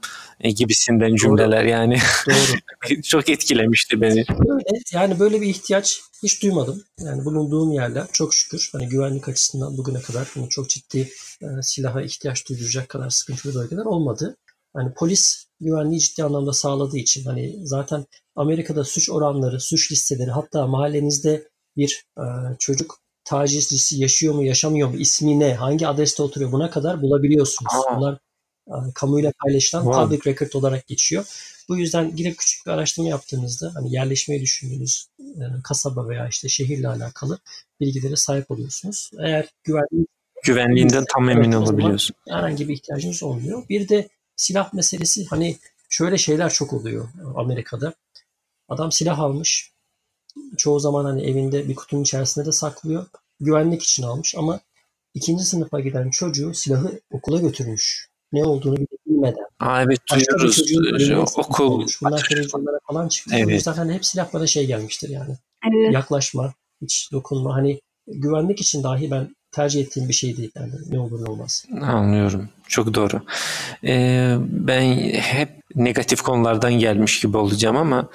[0.51, 1.97] gibisinden cümleler yani
[2.29, 3.01] Doğru.
[3.03, 4.25] çok etkilemişti beni.
[4.29, 6.83] Böyle, yani böyle bir ihtiyaç hiç duymadım.
[6.99, 11.09] Yani bulunduğum yerler çok şükür hani güvenlik açısından bugüne kadar hani çok ciddi
[11.41, 14.37] e, silaha ihtiyaç duyulacak kadar sıkıntılı bölgeler olmadı.
[14.73, 18.05] Hani polis güvenliği ciddi anlamda sağladığı için hani zaten
[18.35, 22.23] Amerika'da suç oranları, suç listeleri hatta mahallenizde bir e,
[22.59, 27.73] çocuk tacizcisi yaşıyor mu yaşamıyor mu ismi ne hangi adreste oturuyor buna kadar bulabiliyorsunuz.
[27.75, 27.97] Aa.
[27.97, 28.17] Bunlar e,
[28.95, 30.03] kamuyla paylaşılan Wow.
[30.03, 31.25] public record olarak geçiyor.
[31.69, 36.87] Bu yüzden girip küçük bir araştırma yaptığınızda hani yerleşmeyi düşündüğünüz e, kasaba veya işte şehirle
[36.87, 37.39] alakalı
[37.79, 39.11] bilgilere sahip oluyorsunuz.
[39.19, 40.05] Eğer güvenliği
[40.43, 42.15] Güvenliğinden tam emin olabiliyorsun.
[42.29, 43.69] herhangi bir ihtiyacınız olmuyor.
[43.69, 45.57] Bir de silah meselesi hani
[45.89, 47.93] şöyle şeyler çok oluyor Amerika'da.
[48.69, 49.71] Adam silah almış.
[50.57, 53.05] Çoğu zaman hani evinde bir kutunun içerisinde de saklıyor.
[53.39, 54.59] Güvenlik için almış ama
[55.13, 58.09] ikinci sınıfa giden çocuğu silahı okula götürmüş.
[58.33, 59.45] Ne olduğunu bile bilmeden.
[59.59, 60.67] Aa, evet Başka bir
[60.99, 61.33] duyuyoruz.
[61.37, 61.87] okul.
[62.03, 63.35] Bunlar televizyonlara falan çıktı.
[63.35, 63.67] O Evet.
[63.67, 65.37] hani hep silah bana şey gelmiştir yani.
[65.73, 65.93] Evet.
[65.93, 67.55] Yaklaşma, hiç dokunma.
[67.55, 70.51] Hani güvenlik için dahi ben tercih ettiğim bir şey değil.
[70.55, 71.65] Yani ne olur ne olmaz.
[71.81, 72.49] Anlıyorum.
[72.67, 73.21] Çok doğru.
[73.83, 78.09] Ee, ben hep negatif konulardan gelmiş gibi olacağım ama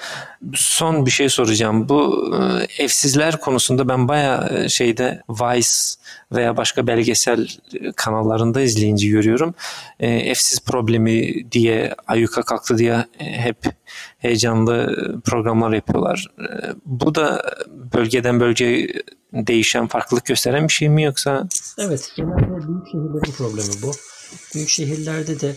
[0.54, 1.88] son bir şey soracağım.
[1.88, 5.68] Bu e, evsizler konusunda ben bayağı e, şeyde Vice
[6.32, 7.48] veya başka belgesel
[7.96, 9.54] kanallarında izleyince görüyorum.
[10.00, 13.56] E, evsiz problemi diye ayyuka kalktı diye hep
[14.18, 16.26] heyecanlı programlar yapıyorlar.
[16.86, 17.42] Bu da
[17.94, 18.88] bölgeden bölgeye
[19.32, 21.48] değişen, farklılık gösteren bir şey mi yoksa?
[21.78, 23.92] Evet, genelde büyük şehirlerin problemi bu.
[24.54, 25.56] Büyük şehirlerde de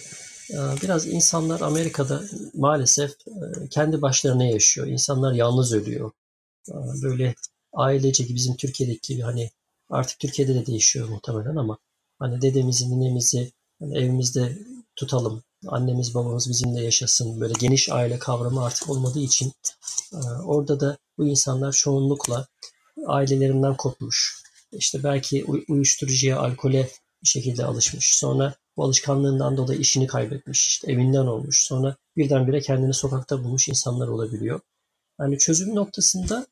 [0.84, 4.88] biraz insanlar Amerika'da maalesef e, kendi başlarına yaşıyor.
[4.88, 6.12] İnsanlar yalnız ölüyor.
[6.70, 7.36] E, Böyle
[7.74, 9.52] ailece bizim Türkiye'deki gibi hani
[9.90, 11.78] artık Türkiye'de de değişiyor muhtemelen ama
[12.20, 14.58] hani dedemizi, ninemizi hani evimizde
[14.96, 15.44] tutalım.
[15.68, 17.42] Annemiz, babamız bizimle yaşasın.
[17.42, 19.54] Böyle geniş aile kavramı artık olmadığı için
[20.14, 22.48] e, orada da bu insanlar çoğunlukla
[23.08, 24.44] ailelerinden kopmuş.
[24.72, 26.90] İşte belki uy- uyuşturucuya, alkole
[27.24, 28.14] bir şekilde alışmış.
[28.16, 30.68] Sonra bu alışkanlığından dolayı işini kaybetmiş.
[30.68, 31.64] işte evinden olmuş.
[31.68, 34.60] Sonra birdenbire kendini sokakta bulmuş insanlar olabiliyor.
[35.20, 36.48] Yani çözüm noktasında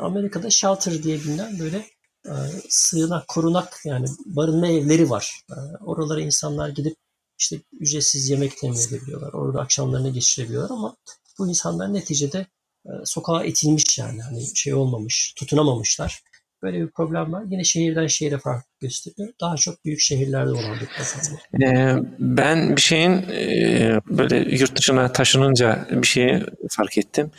[0.00, 1.86] Amerika'da shelter diye bilinen böyle
[2.26, 2.32] e,
[2.68, 5.40] sığınak, korunak yani barınma evleri var.
[5.50, 6.96] E, Oralara insanlar gidip
[7.38, 9.32] işte ücretsiz yemek temin edebiliyorlar.
[9.32, 10.96] Orada akşamlarını geçirebiliyorlar ama
[11.38, 12.46] bu insanlar neticede
[12.86, 16.22] e, sokağa itilmiş yani hani şey olmamış, tutunamamışlar.
[16.62, 17.44] Böyle bir problem var.
[17.50, 19.28] Yine şehirden şehire fark gösteriyor.
[19.40, 21.66] Daha çok büyük şehirlerde olan bir.
[21.66, 27.30] Ee, ben bir şeyin e, böyle yurt dışına taşınınca bir şeyi fark ettim.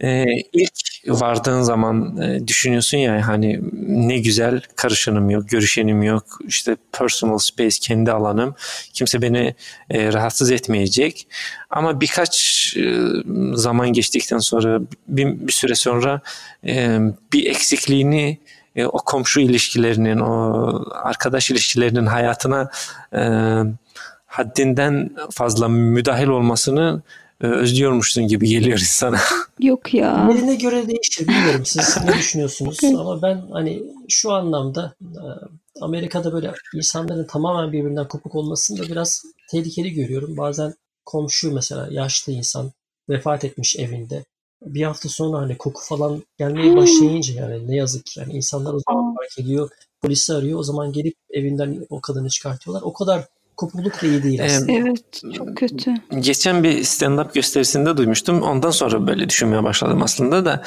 [0.00, 6.76] Ee, ilk vardığın zaman e, düşünüyorsun ya hani ne güzel karışanım yok, görüşenim yok, işte
[6.92, 8.54] personal space kendi alanım,
[8.92, 9.54] kimse beni
[9.90, 11.28] e, rahatsız etmeyecek.
[11.70, 12.98] Ama birkaç e,
[13.54, 16.20] zaman geçtikten sonra bir, süre sonra
[16.66, 16.98] e,
[17.32, 18.38] bir eksikliğini
[18.78, 22.70] e, o komşu ilişkilerinin, o arkadaş ilişkilerinin hayatına
[23.12, 23.22] e,
[24.26, 27.02] haddinden fazla müdahil olmasını
[27.40, 29.18] e, özlüyormuşsun gibi geliyor insana.
[29.60, 30.28] Yok ya.
[30.30, 31.28] Yerine göre değişir.
[31.28, 35.22] Bilmiyorum siz ne düşünüyorsunuz ama ben hani şu anlamda e,
[35.80, 40.36] Amerika'da böyle insanların tamamen birbirinden kopuk olmasını da biraz tehlikeli görüyorum.
[40.36, 42.72] Bazen komşu mesela yaşlı insan
[43.08, 44.24] vefat etmiş evinde.
[44.62, 48.80] Bir hafta sonra hani koku falan gelmeye başlayınca yani ne yazık ki yani insanlar o
[48.88, 49.70] zaman fark ediyor,
[50.02, 50.58] polisi arıyor.
[50.58, 52.82] O zaman gelip evinden o kadını çıkartıyorlar.
[52.82, 53.24] O kadar
[53.56, 54.72] kopukluk da iyi değil aslında.
[54.72, 55.94] Evet çok kötü.
[56.20, 58.42] Geçen bir stand-up gösterisinde duymuştum.
[58.42, 60.62] Ondan sonra böyle düşünmeye başladım aslında da.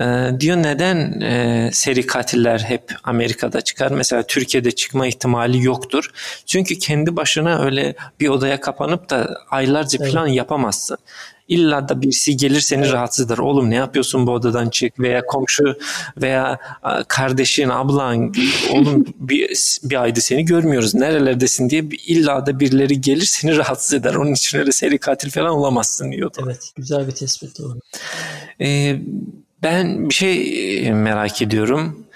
[0.00, 3.90] E, diyor neden e, seri katiller hep Amerika'da çıkar?
[3.90, 6.10] Mesela Türkiye'de çıkma ihtimali yoktur.
[6.46, 10.12] Çünkü kendi başına öyle bir odaya kapanıp da aylarca Evet.
[10.12, 10.98] plan yapamazsın.
[11.48, 13.38] İlla da birisi gelir seni rahatsız eder.
[13.38, 15.78] Oğlum ne yapıyorsun bu odadan çık veya komşu
[16.22, 16.58] veya
[17.08, 18.34] kardeşin, ablan
[18.70, 20.94] oğlum bir, bir ayda seni görmüyoruz.
[20.94, 24.14] Nerelerdesin diye illa da birileri gelir seni rahatsız eder.
[24.14, 26.38] Onun için öyle seri katil falan olamazsın diyordu.
[26.44, 27.78] Evet, güzel bir tespit doğru.
[28.60, 29.00] Ee,
[29.62, 32.06] ben bir şey merak ediyorum.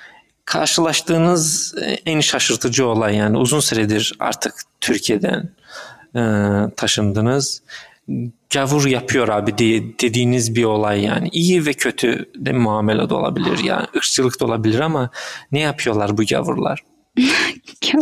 [0.45, 1.75] Karşılaştığınız
[2.07, 5.51] en şaşırtıcı olay yani uzun süredir artık Türkiye'den
[6.17, 6.23] e,
[6.77, 7.63] taşındınız.
[8.55, 13.59] Gavur yapıyor abi diye dediğiniz bir olay yani iyi ve kötü de muamele de olabilir
[13.65, 15.11] yani ırkçılık da olabilir ama
[15.53, 16.85] ne yapıyorlar bu gavurlar?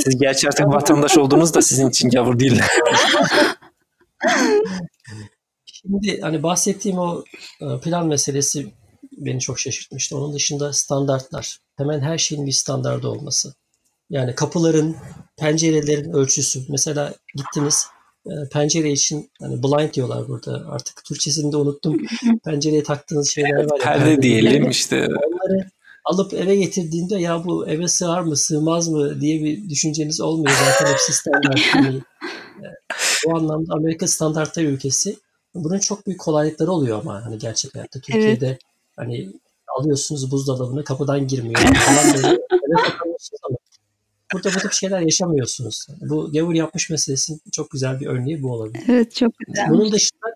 [0.04, 2.60] Siz gerçi artık vatandaş oldunuz da sizin için gavur değil.
[5.64, 7.24] Şimdi hani bahsettiğim o
[7.60, 8.72] e, plan meselesi
[9.16, 10.16] beni çok şaşırtmıştı.
[10.16, 11.58] Onun dışında standartlar.
[11.76, 13.54] Hemen her şeyin bir standardı olması.
[14.10, 14.96] Yani kapıların,
[15.38, 16.60] pencerelerin ölçüsü.
[16.68, 17.86] Mesela gittiniz
[18.52, 20.64] pencere için hani blind diyorlar burada.
[20.68, 21.96] Artık Türkçesini de unuttum.
[22.44, 23.84] Pencereye taktığınız şeyler var ya.
[23.84, 25.06] Perde diyelim işte.
[25.06, 25.70] Onları
[26.04, 30.56] alıp eve getirdiğinde ya bu eve sığar mı sığmaz mı diye bir düşünceniz olmuyor.
[30.64, 31.60] Zaten hepsi standart.
[31.72, 32.68] Hani, e,
[33.26, 35.16] bu anlamda Amerika standartlar ülkesi.
[35.54, 38.00] Bunun çok büyük kolaylıkları oluyor ama hani gerçek hayatta.
[38.00, 38.58] Türkiye'de
[38.96, 39.32] hani
[39.78, 42.38] alıyorsunuz buzdolabını kapıdan girmiyor falan böyle
[44.36, 45.86] burada bu tip şeyler yaşamıyorsunuz.
[46.00, 48.84] Bu gavur yapmış meselesinin çok güzel bir örneği bu olabilir.
[48.88, 49.68] Evet çok güzel.
[49.70, 50.26] Bunun dışında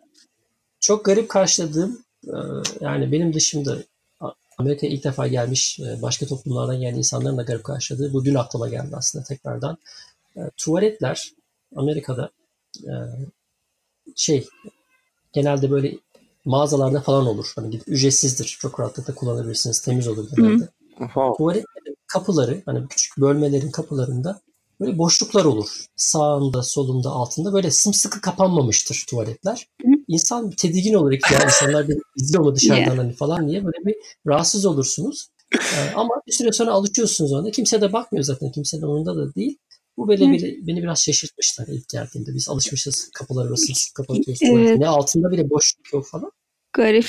[0.81, 2.37] çok garip karşıladığım e,
[2.81, 3.79] yani benim dışımda
[4.59, 8.69] Amerika'ya ilk defa gelmiş e, başka toplumlardan gelen insanların da garip karşıladığı bu dün aklıma
[8.69, 9.79] geldi aslında tekrardan.
[10.37, 11.33] E, tuvaletler
[11.77, 12.31] Amerika'da
[14.17, 14.47] şey
[15.33, 15.99] genelde böyle
[16.45, 17.53] mağazalarda falan olur.
[17.57, 18.57] Hani gidip ücretsizdir.
[18.61, 19.81] Çok rahatlıkla kullanabilirsiniz.
[19.81, 20.69] Temiz olur genelde.
[20.99, 21.37] Wow.
[21.37, 21.67] Tuvaletlerin
[22.13, 24.41] kapıları hani küçük bölmelerin kapılarında
[24.81, 25.69] böyle boşluklar olur.
[25.97, 29.67] Sağında, solunda, altında böyle sımsıkı kapanmamıştır tuvaletler.
[30.09, 32.99] İnsan bir tedirgin olur ilk ya insanlar bir izliyor mu dışarıdan Yeah.
[32.99, 33.95] hani falan diye böyle bir
[34.27, 35.29] rahatsız olursunuz.
[35.55, 37.51] Ee, ama bir süre sonra alışıyorsunuz ona.
[37.51, 38.53] Kimse de bakmıyor zaten.
[38.53, 39.59] Kimse de umurunda da değil.
[39.97, 42.35] Bu böyle bile, beni biraz şaşırtmışlar ilk geldiğimde.
[42.35, 44.43] Biz alışmışız kapıları arası kapatıyoruz.
[44.43, 44.79] Evet.
[44.79, 46.31] Ne altında bile boşluk yok falan.
[46.73, 47.07] Garip.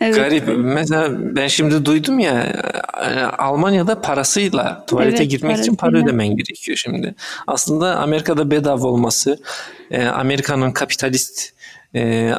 [0.00, 0.14] Evet.
[0.14, 0.44] Garip.
[0.56, 2.42] Mesela ben şimdi duydum ya
[3.02, 6.08] e, Almanya'da parasıyla tuvalete Evet, girmek için para parasıyla.
[6.08, 7.14] ödemen gerekiyor şimdi.
[7.46, 9.38] Aslında Amerika'da bedava olması,
[9.90, 11.52] e, Amerika'nın kapitalist
[11.94, 12.32] e,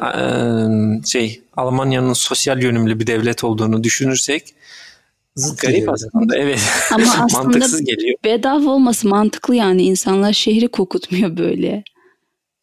[1.06, 4.54] şey Almanya'nın sosyal yönümlü bir devlet olduğunu düşünürsek
[5.36, 6.36] Zıt garip geliyor aslında.
[6.36, 6.60] Evet.
[6.92, 8.18] Ama aslında Mantıksız geliyor.
[8.24, 9.82] bedava olması mantıklı yani.
[9.82, 11.84] insanlar şehri kokutmuyor böyle.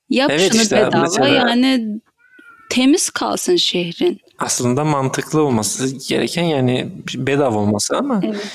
[0.10, 2.00] Yap Evet şunu işte, bedava mesela- yani
[2.70, 4.20] temiz kalsın şehrin.
[4.40, 8.48] Aslında mantıklı olması gereken yani bedava olması ama Evet.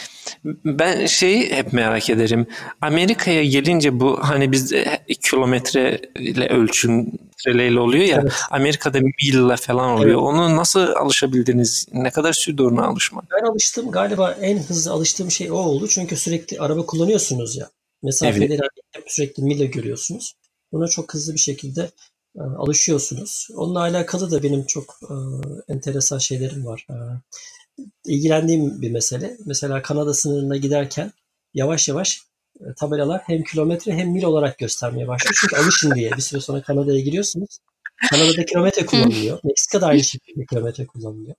[0.65, 2.47] Ben şeyi hep merak ederim.
[2.81, 4.75] Amerika'ya gelince bu hani biz
[5.23, 8.21] kilometre ile ölçümleyle oluyor ya.
[8.23, 8.33] Evet.
[8.51, 10.11] Amerika'da mille falan oluyor.
[10.11, 10.23] Evet.
[10.23, 11.87] Onu nasıl alışabildiniz?
[11.93, 13.25] Ne kadar sürdü ona alışmak?
[13.31, 15.89] Ben alıştım galiba en hızlı alıştığım şey o oldu.
[15.89, 17.71] Çünkü sürekli araba kullanıyorsunuz ya.
[18.03, 18.59] Mesafeleri
[18.93, 20.35] hep sürekli mille görüyorsunuz.
[20.73, 21.91] Buna çok hızlı bir şekilde
[22.39, 23.49] alışıyorsunuz.
[23.55, 25.15] Onunla alakalı da benim çok e,
[25.73, 26.87] enteresan şeylerim var.
[26.91, 26.95] E,
[28.05, 29.37] ilgilendiğim bir mesele.
[29.47, 31.13] Mesela Kanada sınırına giderken
[31.55, 32.23] yavaş yavaş
[32.61, 35.35] e, tabelalar hem kilometre hem mil olarak göstermeye başlıyor.
[35.41, 37.59] Çünkü alışın diye bir süre sonra Kanada'ya giriyorsunuz.
[38.11, 39.39] Kanada'da kilometre kullanılıyor.
[39.45, 41.35] Meksika'da aynı şekilde kilometre kullanılıyor.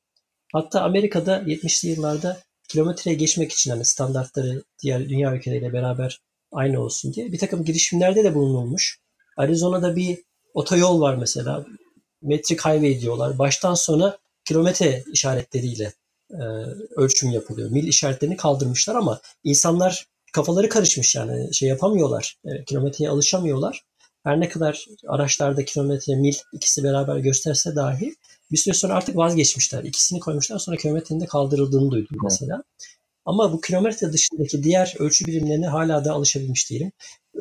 [0.54, 7.14] Hatta Amerika'da 70'li yıllarda kilometreye geçmek için hani standartları diğer dünya ülkeleriyle beraber aynı olsun
[7.14, 9.00] diye bir takım girişimlerde de bulunulmuş.
[9.38, 10.18] Arizona'da bir
[10.54, 11.66] otoyol var mesela.
[12.22, 13.40] Metric highway diyorlar.
[13.40, 15.94] Baştan sona kilometre işaretleriyle
[16.32, 16.44] e,
[16.96, 17.70] ölçüm yapılıyor.
[17.70, 22.38] Mil işaretlerini kaldırmışlar ama insanlar kafaları karışmış yani şey yapamıyorlar.
[22.46, 23.84] E, kilometreye alışamıyorlar.
[24.24, 28.16] Her ne kadar araçlarda kilometre, mil ikisi beraber gösterse dahi
[28.52, 29.84] bir süre sonra artık vazgeçmişler.
[29.84, 32.64] İkisini koymuşlar sonra kilometrenin de kaldırıldığını duydum mesela.
[33.26, 36.92] Ama bu kilometre dışındaki diğer ölçü birimlerine hala da alışabilmiş değilim.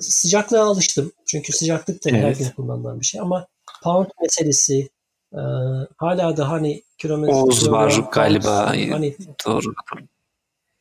[0.00, 1.12] Sıcaklığa alıştım.
[1.26, 2.38] Çünkü sıcaklık da her Evet.
[2.38, 3.46] gün kullanılan bir şey ama
[3.82, 4.88] pound meselesi
[5.32, 5.40] e,
[5.96, 8.66] hala da hani kilometre Oz var galiba.
[8.66, 9.16] hani
[9.46, 9.74] Doğru.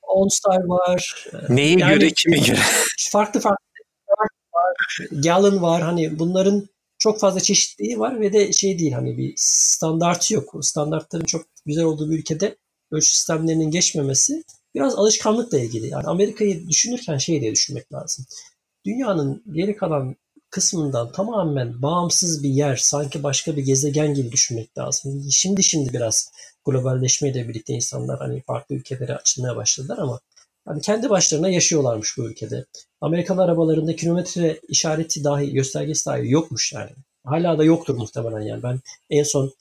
[0.01, 1.27] onstar var.
[1.49, 2.59] Neye Yani- göre kime göre?
[3.11, 3.65] farklı farklı
[4.53, 5.81] var, gallon var.
[5.81, 10.55] Hani bunların çok fazla çeşitliliği var ve de şey değil hani bir standart yok.
[10.55, 12.57] O Standartların çok güzel olduğu bir ülkede
[12.91, 14.43] ölçü sistemlerinin geçmemesi
[14.75, 15.87] biraz alışkanlıkla ilgili.
[15.87, 18.25] Yani Amerika'yı düşünürken şey diye düşünmek lazım.
[18.85, 20.15] Dünyanın geri kalan
[20.49, 25.21] kısmından tamamen bağımsız bir yer, sanki başka bir gezegen gibi düşünmek lazım.
[25.31, 26.31] Şimdi şimdi biraz
[26.65, 30.19] globalleşmeyle birlikte insanlar hani farklı ülkelere açılmaya başladılar ama
[30.65, 32.65] hani kendi başlarına yaşıyorlarmış bu ülkede.
[33.01, 36.91] Amerikan arabalarında kilometre işareti dahi, göstergesi dahi yokmuş yani.
[37.25, 38.63] Hala da yoktur muhtemelen yani.
[38.63, 38.79] Ben
[39.09, 39.53] en son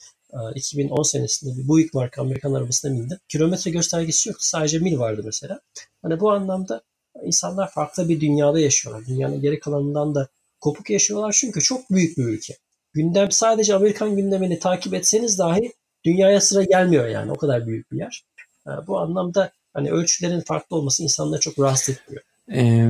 [0.55, 3.17] 2010 senesinde bir Buick marka Amerikan arabasına bindim.
[3.27, 4.43] Kilometre göstergesi yoktu.
[4.45, 5.59] Sadece mil vardı mesela.
[6.01, 6.81] Hani bu anlamda
[7.23, 9.05] insanlar farklı bir dünyada yaşıyorlar.
[9.07, 10.27] Dünyanın geri kalanından da
[10.59, 12.57] kopuk yaşıyorlar çünkü çok büyük bir ülke.
[12.93, 15.73] Gündem sadece Amerikan gündemini takip etseniz dahi
[16.05, 17.31] dünyaya sıra gelmiyor yani.
[17.31, 18.23] O kadar büyük bir yer.
[18.67, 22.23] E, Bu anlamda hani ölçülerin farklı olması insanları çok rahatsız etmiyor.
[22.53, 22.89] Ee,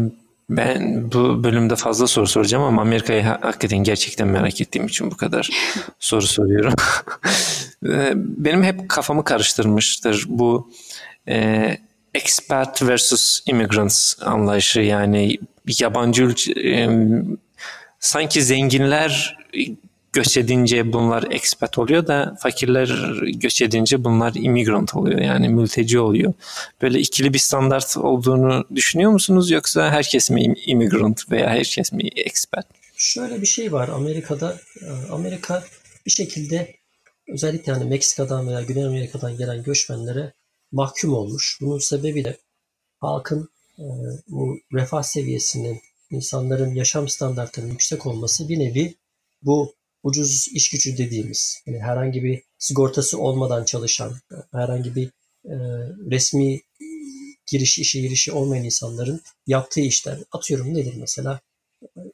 [0.49, 5.17] ben bu bölümde fazla soru soracağım ama Amerika'yı ha- hakikaten gerçekten merak ettiğim için bu
[5.17, 5.49] kadar
[5.99, 6.73] soru soruyorum.
[7.89, 10.71] Ee, Benim hep kafamı karıştırmıştır bu
[11.27, 11.77] e,
[12.13, 15.37] expat versus immigrants anlayışı yani
[15.79, 16.89] yabancı ülke e,
[17.99, 19.37] sanki zenginler
[20.13, 26.33] göç edince bunlar expat oluyor da fakirler göç edince bunlar immigrant oluyor yani mülteci oluyor.
[26.81, 32.03] Böyle ikili bir standart olduğunu düşünüyor musunuz yoksa herkes mi im- immigrant veya herkes mi
[32.15, 32.65] expat?
[32.97, 34.57] Şöyle bir şey var Amerika'da.
[34.81, 35.63] e, Amerika
[36.05, 36.75] bir şekilde
[37.33, 40.33] özellikle hani Meksika'dan veya Güney Amerika'dan gelen göçmenlere
[40.71, 41.57] mahkum olmuş.
[41.61, 42.37] Bunun sebebi de
[42.99, 43.85] halkın e,
[44.27, 48.95] bu refah seviyesinin, insanların yaşam standartlarının yüksek olması bir nevi
[49.41, 54.13] bu ucuz iş gücü dediğimiz, yani herhangi bir sigortası olmadan çalışan,
[54.51, 55.07] herhangi bir
[55.45, 55.55] e,
[56.11, 56.61] resmi
[57.47, 60.19] giriş işi girişi olmayan insanların yaptığı işler.
[60.31, 61.39] Atıyorum nedir mesela?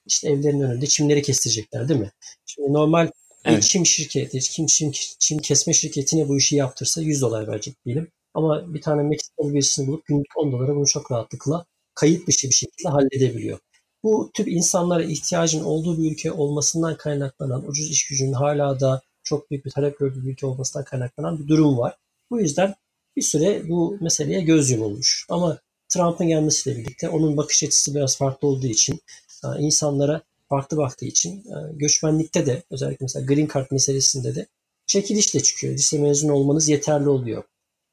[0.05, 2.11] işte evlerin önünde çimleri kestirecekler değil mi?
[2.45, 3.07] Şimdi normal
[3.45, 3.63] bir Evet.
[3.63, 8.07] çim şirketi, çim, çim, çim kesme şirketine bu işi yaptırsa 100 dolar verecek diyelim.
[8.33, 12.53] Ama bir tane Meksikalı birisini bulup günlük 10 dolara bunu çok rahatlıkla kayıt dışı bir
[12.53, 13.59] şekilde halledebiliyor.
[14.05, 19.51] Bu tip insanlara ihtiyacın olduğu bir ülke olmasından kaynaklanan, ucuz iş gücünün hala da çok
[19.51, 21.97] büyük bir talep gördüğü bir ülke olmasından kaynaklanan bir durum var.
[22.31, 22.75] Bu yüzden
[23.15, 25.25] bir süre bu meseleye göz yumulmuş.
[25.29, 28.99] Ama Trump'ın gelmesiyle birlikte onun bakış açısı biraz farklı olduğu için,
[29.43, 34.47] e, insanlara farklı baktığı için e, göçmenlikte de özellikle mesela Green Card meselesinde de
[34.87, 35.73] çekilişle çıkıyor.
[35.73, 37.43] Lise mezun olmanız yeterli oluyor.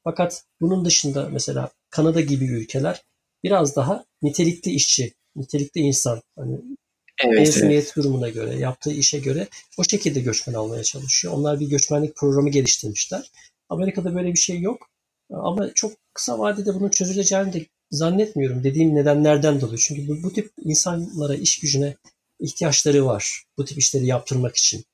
[0.03, 3.03] Fakat bunun dışında mesela Kanada gibi ülkeler
[3.43, 6.61] biraz daha nitelikli işçi, nitelikli insan, hani
[7.25, 7.95] Evet, mezuniyet evet.
[7.95, 11.33] durumuna göre, yaptığı işe göre o şekilde göçmen almaya çalışıyor.
[11.33, 13.31] Onlar bir göçmenlik programı geliştirmişler.
[13.69, 14.89] Amerika'da böyle bir şey yok.
[15.29, 19.77] Ama çok kısa vadede bunun çözüleceğini de zannetmiyorum dediğim nedenlerden dolayı.
[19.77, 21.95] Çünkü bu, bu tip insanlara, iş gücüne
[22.39, 23.43] ihtiyaçları var.
[23.57, 24.85] Bu tip işleri yaptırmak için.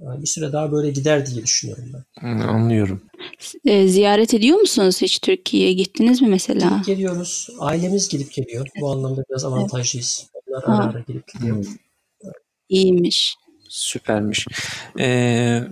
[0.00, 1.84] Yani bir süre daha böyle gider diye düşünüyorum
[2.22, 2.38] ben.
[2.38, 3.02] Hı, Anlıyorum.
[3.64, 6.68] E, ziyaret ediyor musunuz hiç Türkiye'ye gittiniz mi mesela?
[6.68, 7.48] Gidip geliyoruz.
[7.58, 8.66] Ailemiz gelip geliyor.
[8.80, 10.26] Bu anlamda biraz avantajlıyız.
[10.46, 11.56] Onlar ara ara gelip gidiyor.
[11.56, 12.30] Hı,
[12.68, 13.36] İyiymiş.
[13.68, 14.46] Süpermiş.
[14.98, 15.62] Ee,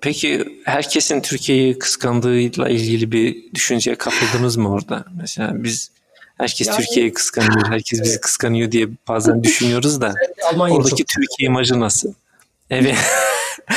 [0.00, 5.04] peki herkesin Türkiye'yi kıskandığıyla ilgili bir düşünceye kapıldınız mı orada?
[5.20, 5.90] Mesela biz
[6.38, 10.14] herkes Yani- Türkiye'yi kıskanıyor, herkes bizi kıskanıyor diye bazen düşünüyoruz da
[10.52, 12.12] Almanya oradaki Türkiye imajı nasıl?
[12.70, 12.96] Evet.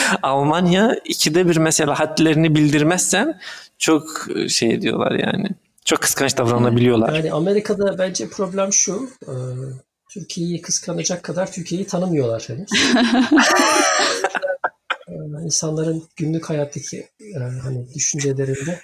[0.23, 3.39] Almanya ikide bir mesela hadlerini bildirmezsen
[3.77, 5.47] çok şey diyorlar yani.
[5.85, 7.13] Çok kıskanç davranabiliyorlar.
[7.13, 9.09] Yani Amerika'da bence problem şu.
[9.23, 9.33] e,
[10.09, 12.69] Türkiye'yi kıskanacak kadar Türkiye'yi tanımıyorlar henüz.
[15.07, 15.13] E,
[15.45, 18.79] İnsanların günlük hayattaki e, hani düşüncelerinde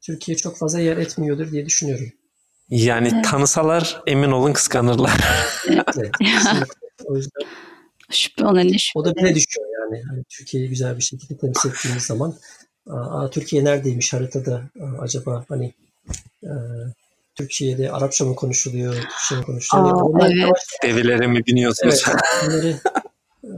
[0.00, 2.12] Türkiye çok fazla yer etmiyordur diye düşünüyorum.
[2.70, 3.24] Yani Evet.
[3.24, 5.12] tanısalar emin olun kıskanırlar.
[5.68, 6.72] Evet, kesinlikle.
[7.04, 7.42] O yüzden
[8.10, 8.98] Şüphe ona ne şüphe.
[8.98, 10.02] o da bile düşüyor yani.
[10.08, 12.34] Hani Türkiye'yi güzel bir şekilde temsil ettiğimiz zaman
[12.90, 15.74] aa, Türkiye neredeymiş haritada Aa, acaba hani
[16.42, 16.52] e,
[17.34, 19.88] Türkiye'de Arapça mı konuşuluyor, Türkçe mi konuşuluyor?
[19.90, 20.36] Aa, Onlar evet.
[20.36, 22.04] yavaş Develere mi biniyorsunuz?
[22.06, 22.78] Evet, bunları
[23.44, 23.50] e,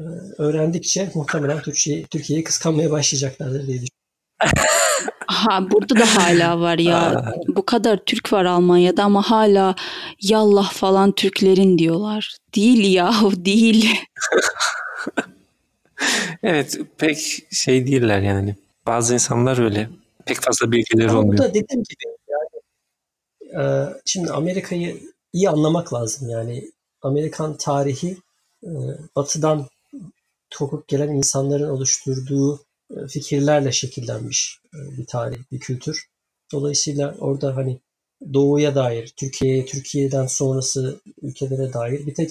[0.42, 3.78] öğrendikçe muhtemelen Türkiye, Türkiye'yi kıskanmaya başlayacaklardır diye
[5.36, 7.24] Ha burada da hala var ya.
[7.48, 9.74] Bu kadar Türk var Almanya'da ama hala
[10.22, 12.36] yallah falan Türklerin diyorlar.
[12.54, 14.00] Değil yahu değil.
[16.42, 18.56] Evet pek şey değiller yani.
[18.86, 19.90] Bazı insanlar öyle.
[20.26, 21.38] Pek fazla bilgileri Ama bu olmuyor.
[21.44, 22.62] da dediğim gibi yani
[23.62, 25.00] e, şimdi Amerika'yı
[25.32, 26.28] iyi anlamak lazım.
[26.28, 26.70] Yani
[27.02, 28.16] Amerikan tarihi
[28.64, 28.70] e,
[29.16, 29.66] batıdan
[30.58, 32.60] kopuk gelen insanların oluşturduğu
[33.08, 36.06] fikirlerle şekillenmiş e, bir tarih, bir kültür.
[36.52, 37.80] Dolayısıyla orada hani
[38.34, 42.30] doğuya dair, Türkiye'ye, Türkiye'den sonrası ülkelere dair bir tek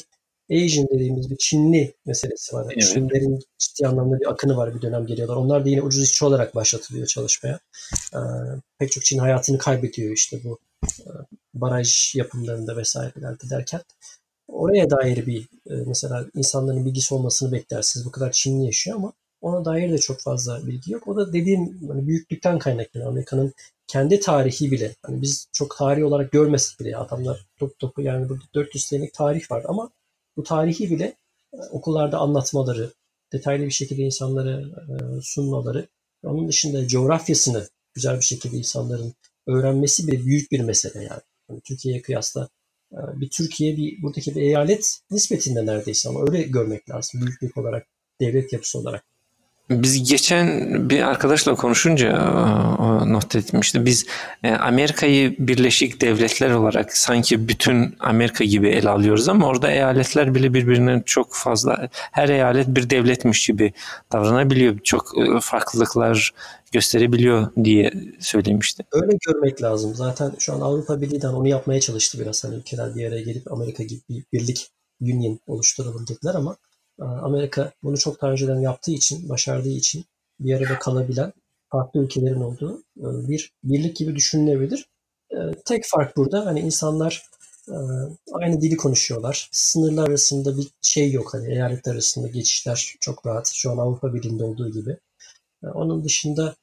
[0.52, 2.64] Asian dediğimiz bir Çinli meselesi var.
[2.64, 2.94] Yani Evet.
[2.94, 5.36] Çinlerin ciddi anlamda bir akını var bir dönem geliyorlar.
[5.36, 7.60] Onlar da yine ucuz işçi olarak başlatılıyor çalışmaya.
[8.14, 8.20] Ee,
[8.80, 10.60] pek çok Çin hayatını kaybediyor işte bu
[11.00, 11.10] e,
[11.54, 13.82] baraj yapımlarında vesairelerde derken.
[14.48, 18.06] Oraya dair bir e, mesela insanların bilgisi olmasını beklersiniz.
[18.06, 19.14] Bu kadar Çinli yaşıyor ama
[19.46, 21.08] ona dair de çok fazla bilgi yok.
[21.08, 23.12] O da dediğim hani büyüklükten kaynaklanıyor.
[23.12, 23.54] Amerika'nın
[23.88, 28.44] kendi tarihi bile hani biz çok tarih olarak görmesek bile adamlar top topu yani burada
[28.56, 29.92] 400 senelik tarih var ama
[30.38, 31.16] bu tarihi bile
[31.54, 32.94] e, okullarda anlatmaları,
[33.34, 35.88] detaylı bir şekilde insanlara e, sunmaları,
[36.24, 39.14] onun dışında coğrafyasını güzel bir şekilde insanların
[39.48, 41.22] öğrenmesi bile büyük bir mesele yani.
[41.48, 42.50] Hani Türkiye'ye kıyasla
[42.94, 47.88] e, bir Türkiye bir buradaki bir eyalet nispetinde neredeyse ama öyle görmek lazım büyüklük olarak,
[48.22, 49.06] devlet yapısı olarak.
[49.70, 52.32] Biz geçen bir arkadaşla konuşunca
[52.80, 53.86] o, o not etmişti.
[53.86, 54.06] Biz
[54.44, 60.54] e, Amerika'yı Birleşik Devletler olarak sanki bütün Amerika gibi ele alıyoruz ama orada eyaletler bile
[60.54, 63.74] birbirinden çok fazla her eyalet bir devletmiş gibi
[64.12, 64.80] davranabiliyor.
[64.80, 66.34] Çok e, farklılıklar
[66.72, 68.86] gösterebiliyor diye söylemişti.
[68.92, 69.96] Öyle görmek lazım.
[69.96, 72.44] Zaten şu an Avrupa Birliği'den onu yapmaya çalıştı biraz.
[72.44, 74.68] Hani ülkeler bir araya gelip Amerika gibi bir birlik,
[75.02, 80.06] union oluşturalım dediler ama e, Amerika bunu çok daha önceden yaptığı için, başardığı için
[80.40, 81.34] bir arada kalabilen
[81.72, 84.86] farklı ülkelerin olduğu e, bir birlik gibi düşünülebilir.
[85.32, 87.24] E, Tek fark burada hani insanlar
[87.68, 87.76] e,
[88.34, 89.50] aynı dili konuşuyorlar.
[89.52, 91.34] Sınırlar arasında bir şey yok.
[91.34, 93.52] Hani eyaletler arasında geçişler çok rahat.
[93.54, 94.98] Şu an Avrupa Birliği'nde olduğu gibi.
[95.64, 96.56] Onun dışında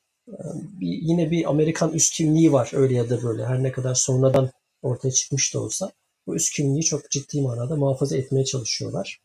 [0.80, 3.46] bir, yine bir Amerikan üst kimliği var öyle ya da böyle.
[3.46, 4.50] Her ne kadar sonradan
[4.82, 5.92] ortaya çıkmış da olsa
[6.26, 9.20] bu üst kimliği çok ciddi manada muhafaza etmeye çalışıyorlar.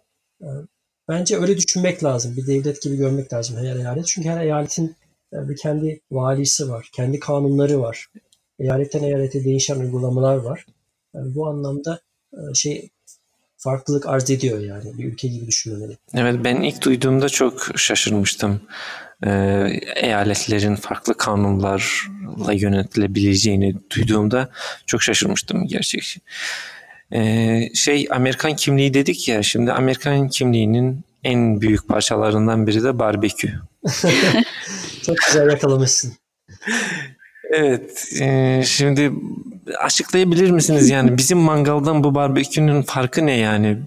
[1.09, 2.37] Ee, Bence öyle düşünmek lazım.
[2.37, 4.07] Bir devlet gibi görmek lazım her eyalet.
[4.07, 4.95] Çünkü her eyaletin
[5.33, 6.89] e, bir kendi valisi var.
[6.93, 8.07] Kendi kanunları var.
[8.59, 10.65] Eyaletten eyalete değişen uygulamalar var.
[11.15, 11.99] Yani bu anlamda
[12.33, 12.89] e, şey
[13.57, 14.97] farklılık arz ediyor yani.
[14.97, 15.97] Bir ülke gibi düşünmeli.
[16.13, 18.61] Evet ben ilk duyduğumda çok şaşırmıştım.
[19.25, 19.31] e,
[19.95, 24.49] eyaletlerin farklı kanunlarla yönetilebileceğini duyduğumda
[24.85, 26.21] çok şaşırmıştım gerçekten.
[27.13, 33.53] E, şey Amerikan kimliği dedik ya şimdi Amerikan kimliğinin en büyük parçalarından biri de barbekü.
[35.05, 36.13] çok güzel yakalamışsın.
[37.51, 39.11] Evet, e, şimdi
[39.79, 43.77] açıklayabilir misiniz yani bizim mangaldan bu barbekünün farkı ne yani?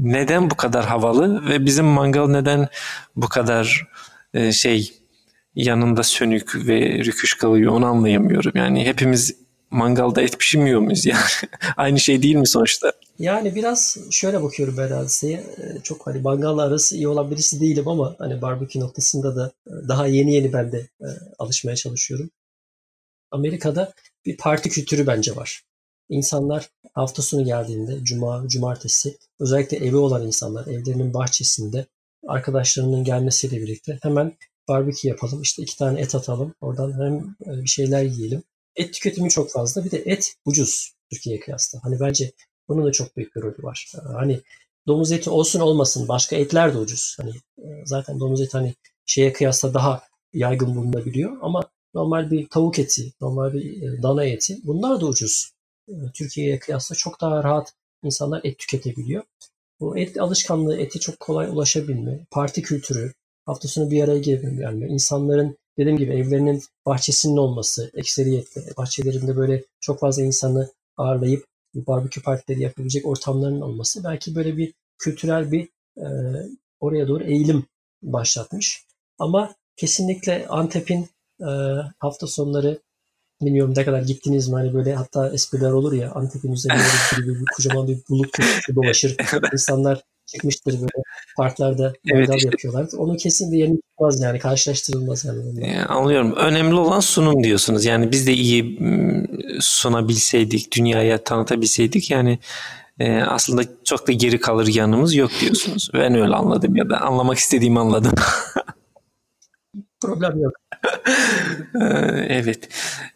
[0.00, 2.68] Neden bu kadar havalı ve bizim mangal neden
[3.16, 3.86] bu kadar
[4.34, 4.92] e, şey
[5.54, 8.52] yanında sönük ve rüküş kalıyor onu anlayamıyorum.
[8.54, 9.43] Yani hepimiz
[9.74, 11.20] mangalda et pişirmiyor muyuz yani?
[11.76, 12.92] Aynı şey değil mi sonuçta?
[13.18, 15.36] Yani biraz şöyle bakıyorum ben hadiseye.
[15.36, 19.88] E, çok hani mangalla arası iyi olan birisi değilim ama hani barbekü noktasında da e,
[19.88, 21.06] daha yeni yeni ben de e,
[21.38, 22.30] alışmaya çalışıyorum.
[23.30, 23.92] Amerika'da
[24.26, 25.62] bir parti kültürü bence var.
[26.08, 31.86] İnsanlar hafta sonu geldiğinde, cuma, cumartesi, özellikle evi olan insanlar evlerinin bahçesinde
[32.28, 34.32] arkadaşlarının gelmesiyle birlikte hemen
[34.68, 38.42] barbekü yapalım, işte iki tane et atalım, oradan hem bir şeyler yiyelim.
[38.76, 41.78] Et tüketimi çok fazla, bir de et ucuz Türkiye'ye kıyasla.
[41.82, 42.32] Hani bence
[42.68, 43.92] bunun da çok büyük bir rolü var.
[44.16, 44.40] Hani
[44.86, 47.16] domuz eti olsun olmasın başka etler de ucuz.
[47.20, 47.32] Hani
[47.84, 48.74] zaten domuz eti hani
[49.06, 50.02] şeye kıyasla daha
[50.32, 55.50] yaygın bulunabiliyor ama normal bir tavuk eti, normal bir e, dana eti bunlar da ucuz.
[55.88, 59.22] E, Türkiye'ye kıyasla çok daha rahat insanlar et tüketebiliyor.
[59.80, 63.12] Bu et alışkanlığı, eti çok kolay ulaşabilme, parti kültürü,
[63.46, 70.00] hafta sonu bir araya gelme, insanların dediğim gibi evlerinin bahçesinin olması, ekseriyetle bahçelerinde böyle çok
[70.00, 71.44] fazla insanı ağırlayıp
[71.74, 75.68] barbekü partileri yapabilecek ortamların olması belki böyle bir kültürel bir
[75.98, 76.06] e,
[76.80, 77.66] oraya doğru eğilim
[78.02, 78.84] başlatmış.
[79.18, 81.08] Ama kesinlikle Antep'in
[81.40, 81.50] e,
[81.98, 82.80] hafta sonları
[83.42, 86.82] bilmiyorum ne kadar gittiniz mi hani böyle hatta espriler olur ya Antep'in üzerinde
[87.18, 88.36] bir, bir, bir kocaman bir bulut
[88.74, 89.16] dolaşır.
[89.52, 90.02] İnsanlar
[90.34, 91.02] çıkmıştır böyle
[91.36, 92.48] parklarda evet, işte.
[92.48, 92.86] yapıyorlar.
[92.98, 95.66] Onu kesinlikle yerini tutmaz yani karşılaştırılmaz yani.
[95.66, 95.84] yani.
[95.84, 96.32] Anlıyorum.
[96.36, 97.84] Önemli olan sunum diyorsunuz.
[97.84, 98.78] Yani biz de iyi
[99.60, 102.38] sunabilseydik, dünyaya tanıtabilseydik yani
[102.98, 105.90] e, aslında çok da geri kalır yanımız yok diyorsunuz.
[105.94, 108.12] Ben öyle anladım ya da anlamak istediğimi anladım.
[110.00, 110.52] Problem yok.
[112.28, 112.68] evet.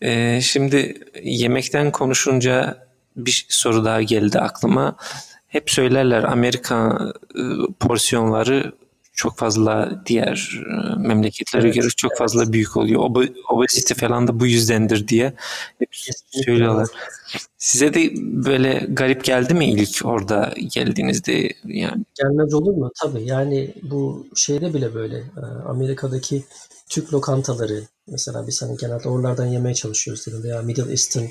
[0.02, 4.96] Ee, şimdi yemekten konuşunca bir soru daha geldi aklıma.
[5.48, 6.98] Hep söylerler Amerika
[7.34, 7.42] e,
[7.80, 8.72] porsiyonları
[9.18, 12.18] çok fazla diğer e, memleketlere evet, göre çok evet.
[12.18, 13.00] fazla büyük oluyor.
[13.00, 13.16] Ob
[13.50, 15.32] obezite falan da bu yüzdendir diye
[15.78, 15.88] hep
[16.30, 16.88] söylüyorlar.
[17.58, 22.04] Size de böyle garip geldi mi ilk orada geldiğinizde yani?
[22.14, 22.90] Gelmez olur mu?
[23.02, 23.22] Tabii.
[23.24, 26.44] Yani bu şeyde bile böyle e, Amerika'daki
[26.88, 31.26] Türk lokantaları mesela biz hani genelde oralardan yemeye çalışıyoruz dedim veya Middle Eastern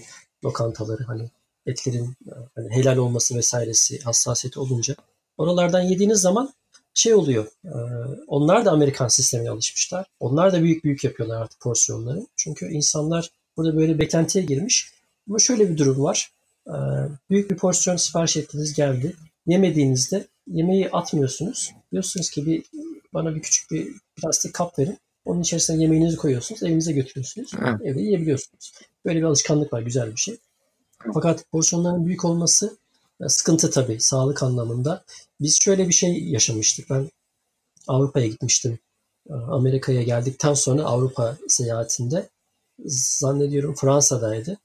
[0.45, 1.30] lokantaları hani
[1.68, 2.13] etlerin
[2.55, 4.95] hani helal olması vesairesi hassasiyeti olunca
[5.38, 6.53] oralardan yediğiniz zaman
[6.93, 7.45] şey oluyor.
[7.65, 7.72] E,
[8.28, 10.05] onlar da Amerikan sistemine alışmışlar.
[10.20, 12.28] Onlar da büyük büyük yapıyorlar artık porsiyonları.
[12.36, 14.91] Çünkü insanlar burada böyle beklentiye girmiş.
[15.30, 16.32] Ama şöyle bir durum var.
[16.68, 16.76] E,
[17.30, 19.15] büyük bir porsiyon sipariş ettiniz geldi.
[19.45, 21.72] Yemediğinizde yemeği atmıyorsunuz.
[21.91, 22.63] Diyorsunuz ki bir
[23.13, 24.97] bana bir küçük bir plastik kap verin.
[25.26, 26.63] Onun içerisine yemeğinizi koyuyorsunuz.
[26.63, 27.53] Evinize götürüyorsunuz.
[27.53, 27.80] Hı.
[27.84, 28.74] Evde yiyebiliyorsunuz.
[29.05, 29.82] Böyle bir alışkanlık var.
[29.82, 30.38] Güzel bir şey.
[31.14, 32.78] Fakat porsiyonların büyük olması
[33.22, 35.03] e, sıkıntı tabii sağlık anlamında.
[35.41, 36.89] Biz şöyle bir şey yaşamıştık.
[36.89, 37.10] Ben
[37.88, 38.80] Avrupa'ya gitmiştim.
[39.30, 42.30] E, Amerika'ya geldikten sonra Avrupa seyahatinde
[42.86, 44.58] zannediyorum Fransa'daydı.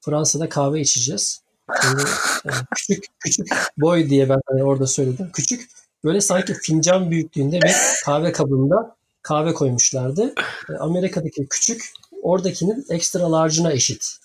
[0.00, 1.42] Fransa'da kahve içeceğiz.
[1.84, 2.02] Yani
[2.46, 3.48] e, küçük küçük
[3.78, 5.30] boy diye ben hani orada söyledim.
[5.32, 5.70] Küçük
[6.04, 7.74] böyle sanki fincan büyüklüğünde bir
[8.04, 10.34] kahve kabında kahve koymuşlardı.
[10.78, 11.92] Amerika'daki küçük
[12.22, 14.18] oradakinin extra large'ına eşit.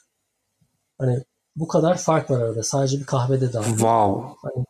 [0.97, 1.23] Hani
[1.55, 2.63] bu kadar fark var arada.
[2.63, 3.63] Sadece bir kahvede daha.
[3.63, 4.37] Wow.
[4.41, 4.65] Hani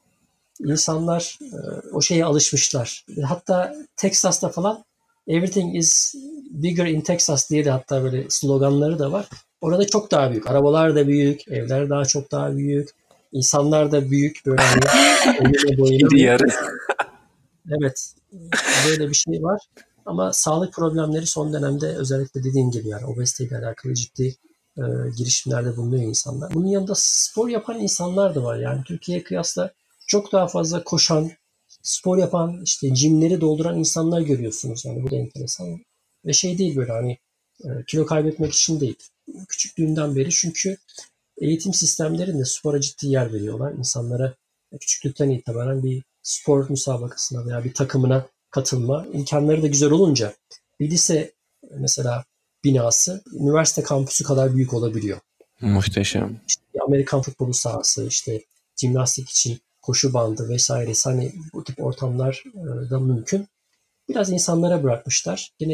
[0.60, 1.58] insanlar e,
[1.94, 3.06] o şeye alışmışlar.
[3.24, 4.84] Hatta Texas'ta falan
[5.28, 6.16] everything is
[6.52, 9.30] bigger in Texas diye de hatta böyle sloganları da var.
[9.62, 10.50] Orada çok daha büyük.
[10.50, 12.90] Arabalar da büyük, evler daha çok daha büyük.
[13.32, 16.38] İnsanlar da büyük böyle hani boyuna.
[17.70, 18.14] evet.
[18.90, 19.62] Böyle bir şey var.
[20.06, 24.36] Ama sağlık problemleri son dönemde özellikle dediğim gibi yani obeziteyle alakalı ciddi
[24.78, 24.84] e,
[25.17, 26.53] girişimlerde bulunuyor insanlar.
[26.53, 28.57] Bunun yanında spor yapan insanlar da var.
[28.57, 29.73] Yani Türkiye'ye kıyasla
[30.07, 31.32] çok daha fazla koşan,
[31.84, 34.86] spor yapan, işte jimleri dolduran insanlar görüyorsunuz.
[34.86, 35.80] Yani bu da enteresan.
[36.26, 37.17] Ve şey değil böyle hani
[37.63, 38.95] e, kilo kaybetmek için değil.
[39.49, 40.78] Küçüklüğünden beri çünkü
[41.41, 43.73] eğitim sistemlerinde spora ciddi yer veriyorlar.
[43.73, 44.36] İnsanlara
[44.80, 50.34] küçüklükten itibaren bir spor müsabakasına veya bir takımına katılma imkanları da güzel olunca
[50.80, 51.34] bir lise
[51.71, 52.26] mesela
[52.66, 55.20] binası üniversite kampüsü kadar büyük olabiliyor.
[55.61, 56.39] Muhteşem.
[56.47, 58.41] İşte Amerikan futbolu sahası, işte
[58.76, 62.43] jimnastik için koşu bandı vesaire hani bu tip ortamlar
[62.89, 63.47] da mümkün.
[64.09, 65.51] biraz insanlara bırakmışlar.
[65.59, 65.74] Yine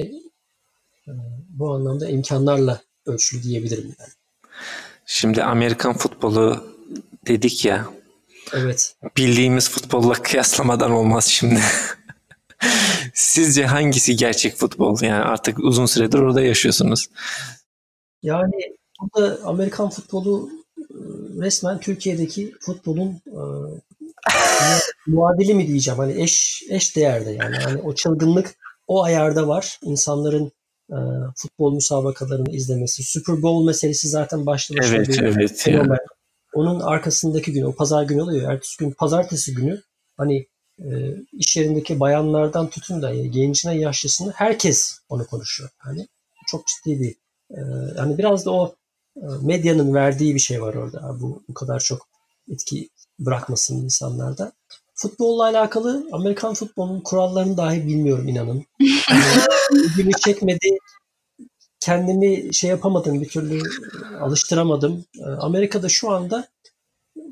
[1.07, 1.11] e,
[1.49, 4.11] bu anlamda imkanlarla ölçülü diyebilirim yani.
[5.05, 6.75] Şimdi Amerikan futbolu
[7.27, 7.87] dedik ya.
[8.53, 8.95] Evet.
[9.17, 11.61] Bildiğimiz futbolla kıyaslamadan olmaz şimdi.
[13.22, 14.97] Sizce hangisi gerçek futbol?
[15.01, 17.07] Yani artık uzun süredir orada yaşıyorsunuz.
[18.24, 20.84] Yani burada Amerikan futbolu e,
[21.41, 23.41] resmen Türkiye'deki futbolun e,
[25.07, 28.55] muadili mi diyeceğim hani eş eş değerde yani hani o çılgınlık
[28.88, 30.51] o ayarda var insanların
[30.89, 30.97] e,
[31.36, 35.89] futbol müsabakalarını izlemesi Super Bowl meselesi zaten başlı başına evet, bir evet, fenomen.
[35.89, 35.99] Yani.
[36.53, 38.51] Onun arkasındaki gün o pazar günü oluyor.
[38.51, 39.82] Ertesi gün pazartesi günü
[40.17, 40.47] hani
[40.86, 45.69] e, iş yerindeki bayanlardan tutun da yani gencine yaşlısını herkes onu konuşuyor.
[45.86, 46.07] Yani
[46.47, 47.15] çok ciddi bir
[47.57, 47.61] e,
[47.97, 48.75] yani biraz da o
[49.17, 51.17] e, medyanın verdiği bir şey var orada.
[51.21, 52.07] Bu bu kadar çok
[52.51, 54.51] etki bırakmasın insanlarda.
[54.93, 58.65] Futbolla alakalı Amerikan futbolunun kurallarını dahi bilmiyorum inanın.
[58.79, 59.23] Yani,
[59.86, 60.77] ilgimi çekmedi.
[61.79, 63.61] Kendimi şey yapamadım bir türlü
[64.21, 65.05] alıştıramadım.
[65.39, 66.47] Amerika'da şu anda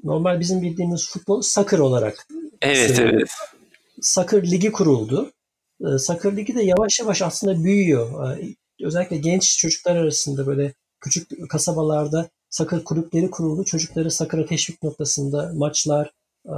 [0.03, 2.27] normal bizim bildiğimiz futbol soccer olarak.
[2.61, 3.13] Evet söylüyor.
[3.13, 3.29] evet.
[4.01, 5.31] Soccer ligi kuruldu.
[5.99, 8.37] Soccer ligi de yavaş yavaş aslında büyüyor.
[8.83, 13.65] Özellikle genç çocuklar arasında böyle küçük kasabalarda sakır kulüpleri kuruldu.
[13.65, 16.11] Çocukları sakıra teşvik noktasında maçlar,
[16.45, 16.55] e,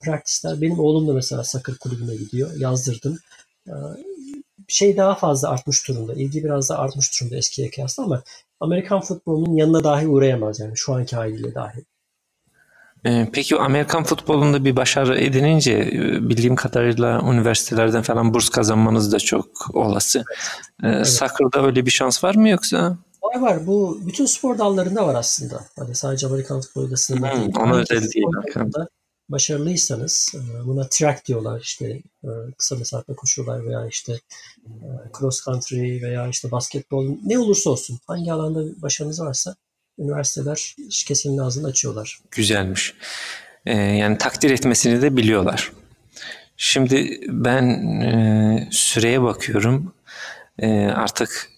[0.00, 0.60] praktisler.
[0.60, 2.50] Benim oğlum da mesela sakır kulübüne gidiyor.
[2.58, 3.18] Yazdırdım.
[3.66, 3.72] E,
[4.68, 6.14] şey daha fazla artmış durumda.
[6.14, 8.22] İlgi biraz da artmış durumda eskiye kıyasla ama
[8.60, 11.84] Amerikan futbolunun yanına dahi uğrayamaz yani şu anki haliyle dahi.
[13.06, 19.18] E, peki Amerikan futbolunda bir başarı edinince e, bildiğim kadarıyla üniversitelerden falan burs kazanmanız da
[19.18, 20.24] çok olası.
[20.82, 20.94] Evet.
[20.96, 21.08] evet.
[21.08, 22.98] Soccer'da öyle bir şans var mı yoksa?
[23.22, 23.66] Var var.
[23.66, 25.64] Bu bütün spor dallarında var aslında.
[25.78, 27.50] Hani sadece Amerikan futboluyla sınırlı değil.
[27.58, 28.26] Ona özel değil.
[29.28, 32.28] Başarılıysanız e, buna track diyorlar işte e,
[32.58, 34.20] kısa mesafe koşular veya işte
[35.18, 39.54] cross country veya işte basketbol ne olursa olsun hangi alanda başarınız varsa
[39.98, 40.76] üniversiteler
[41.06, 42.18] kesenin ağzını açıyorlar.
[42.30, 42.94] Güzelmiş.
[43.66, 45.72] Ee, yani takdir etmesini de biliyorlar.
[46.56, 47.64] Şimdi ben
[48.00, 49.92] e, süreye bakıyorum.
[50.58, 51.50] E, artık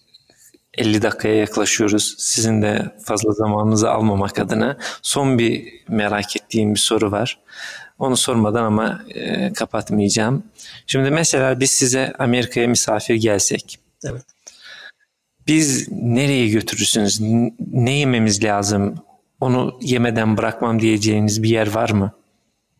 [0.77, 2.15] 50 dakikaya yaklaşıyoruz.
[2.17, 7.39] Sizin de fazla zamanınızı almamak adına son bir merak ettiğim bir soru var.
[7.99, 10.43] Onu sormadan ama e, kapatmayacağım.
[10.87, 13.79] Şimdi mesela biz size Amerika'ya misafir gelsek.
[14.05, 14.23] Evet.
[15.47, 17.21] Biz nereye götürürsünüz?
[17.71, 18.95] Ne yememiz lazım?
[19.39, 22.11] Onu yemeden bırakmam diyeceğiniz bir yer var mı?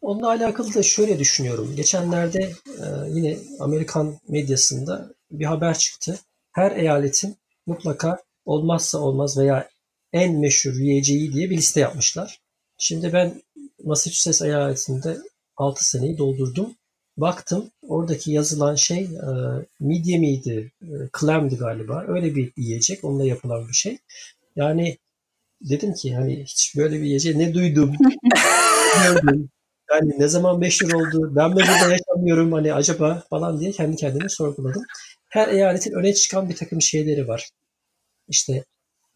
[0.02, 1.74] Onunla alakalı da şöyle düşünüyorum.
[1.76, 6.20] Geçenlerde e, yine Amerikan medyasında bir haber çıktı.
[6.52, 7.36] Her eyaletin
[7.66, 9.70] mutlaka olmazsa olmaz veya
[10.14, 12.42] en meşhur yiyeceği diye bir liste yapmışlar.
[12.78, 13.42] Şimdi ben
[13.84, 15.18] Massachusetts eyaletinde
[15.58, 16.76] 6 seneyi doldurdum.
[17.18, 19.30] Baktım oradaki yazılan şey e,
[19.80, 22.06] midye miydi, e, clam'di galiba.
[22.08, 23.98] Öyle bir yiyecek, onunla yapılan bir şey.
[24.56, 24.98] Yani
[25.62, 27.94] dedim ki hani hiç böyle bir yiyecek ne duydum,
[29.04, 29.50] gördüm.
[29.92, 34.30] Yani ne zaman meşhur oldu, ben mi burada yaşamıyorum hani acaba falan diye kendi kendime
[34.30, 34.84] sorguladım.
[35.30, 37.50] Her eyaletin öne çıkan bir takım şeyleri var.
[38.28, 38.54] İşte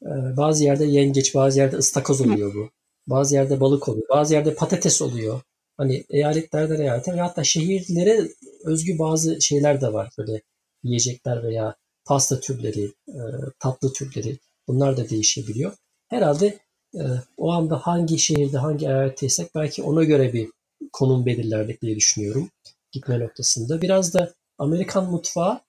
[0.04, 2.70] e, bazı yerde yengeç, bazı yerde ıstakoz oluyor bu.
[3.08, 4.10] Bazı yerde balık oluyor.
[4.10, 5.42] Bazı yerde patates oluyor.
[5.78, 8.28] Hani eyaletlerden eyalete ve hatta şehirlere
[8.66, 10.10] özgü bazı şeyler de var.
[10.18, 10.42] Böyle
[10.84, 13.20] yiyecekler veya pasta türleri, e,
[13.60, 15.74] tatlı türleri bunlar da değişebiliyor.
[16.08, 16.60] Herhalde
[16.96, 17.04] e,
[17.38, 20.50] o anda hangi şehirde, hangi eyaletteysek belki ona göre bir
[20.94, 22.50] konum belirlerdik diye düşünüyorum
[22.92, 23.82] gitme noktasında.
[23.82, 25.62] Biraz da Amerikan mutfağı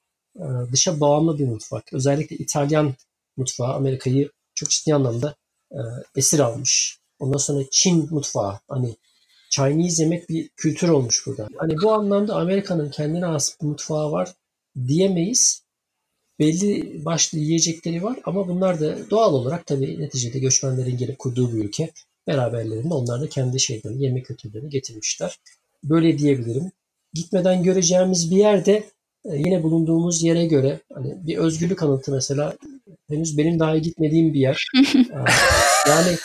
[0.73, 1.93] dışa bağımlı bir mutfak.
[1.93, 2.95] Özellikle İtalyan
[3.37, 5.35] mutfağı Amerika'yı çok ciddi anlamda
[5.73, 5.79] e,
[6.17, 6.99] esir almış.
[7.19, 8.97] Ondan sonra Çin mutfağı hani
[9.57, 11.49] Chinese yemek bir kültür olmuş burada.
[11.57, 14.35] Hani bu anlamda Amerika'nın kendine has bir mutfağı var
[14.87, 15.63] diyemeyiz.
[16.39, 21.65] Belli başlı yiyecekleri var ama bunlar da doğal olarak tabii neticede göçmenlerin gelip kurduğu bir
[21.65, 21.91] ülke.
[22.27, 25.39] Beraberlerinde onlar da kendi şeylerini, yemek kültürlerini getirmişler.
[25.85, 26.73] Böyle diyebilirim.
[27.13, 28.85] Gitmeden göreceğimiz bir yerde
[29.25, 32.57] e, yine bulunduğumuz yere göre hani bir özgürlük anıtı mesela
[33.11, 34.67] henüz benim daha gitmediğim bir yer.
[35.89, 36.17] yani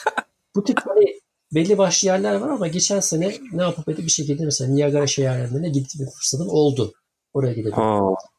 [0.56, 1.21] bu tip hani
[1.54, 5.70] belli başlı yerler var ama geçen sene ne yapıp edip bir şekilde mesela Niagara şelallerine
[5.70, 6.94] gitme fırsatım oldu.
[7.34, 7.84] Oraya gidebildim.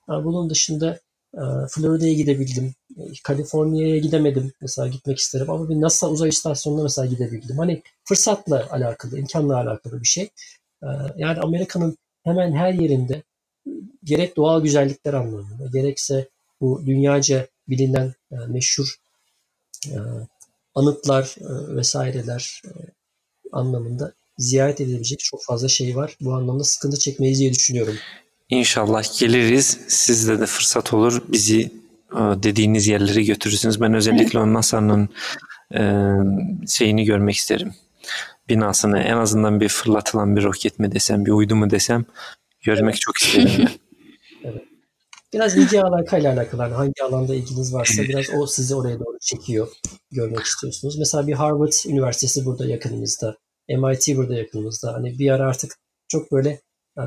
[0.08, 0.98] Yani bunun dışında
[1.70, 2.74] Florida'ya gidebildim.
[3.24, 4.52] Kaliforniya'ya gidemedim.
[4.60, 7.58] Mesela gitmek isterim ama bir NASA uzay istasyonuna mesela gidebildim.
[7.58, 10.30] Hani fırsatla alakalı, imkanla alakalı bir şey.
[11.16, 13.22] Yani Amerika'nın hemen her yerinde
[14.04, 16.28] gerek doğal güzellikler anlamında gerekse
[16.60, 18.96] bu dünyaca bilinen e, meşhur
[19.86, 19.96] e,
[20.74, 22.70] anıtlar e, vesaireler e,
[23.53, 26.16] anlamında ziyaret edilebilecek çok fazla şey var.
[26.20, 27.94] Bu anlamda sıkıntı çekmeyiz diye düşünüyorum.
[28.48, 29.78] İnşallah geliriz.
[29.88, 31.22] Sizde de fırsat olur.
[31.28, 31.70] Bizi
[32.18, 33.80] dediğiniz yerlere götürürsünüz.
[33.80, 35.09] Ben özellikle o NASA'nın
[35.74, 35.80] e,
[36.68, 37.74] şeyini görmek isterim.
[38.48, 42.05] Binasını en azından bir fırlatılan bir roket mi desem, bir uydu mu desem
[42.62, 43.68] görmek çok isterim.
[45.33, 46.62] Biraz ilgi alakayla alakalı.
[46.62, 49.68] Yani hangi alanda ilginiz varsa biraz o sizi oraya doğru çekiyor.
[50.11, 50.99] Görmek istiyorsunuz.
[50.99, 53.37] Mesela bir Harvard Üniversitesi burada yakınımızda.
[53.68, 54.95] MIT burada yakınımızda.
[54.95, 55.76] Hani bir ara artık
[56.09, 56.61] çok böyle
[56.99, 57.03] e,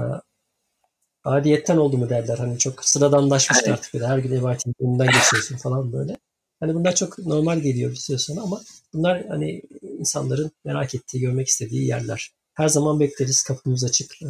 [1.24, 2.38] adiyetten oldu mu derler.
[2.38, 3.74] Hani çok sıradanlaşmış evet.
[3.74, 4.08] artık böyle.
[4.08, 6.18] Her gün MIT'nin önünden geçiyorsun falan böyle.
[6.60, 8.62] Hani bunlar çok normal geliyor bir süre sonra ama
[8.94, 9.62] bunlar hani
[10.00, 12.32] insanların merak ettiği, görmek istediği yerler.
[12.56, 13.44] Her zaman bekleriz.
[13.44, 14.22] Kapımız açık.
[14.22, 14.28] E,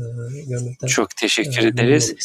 [0.48, 0.88] görmekten.
[0.88, 2.16] Çok teşekkür e, ederiz.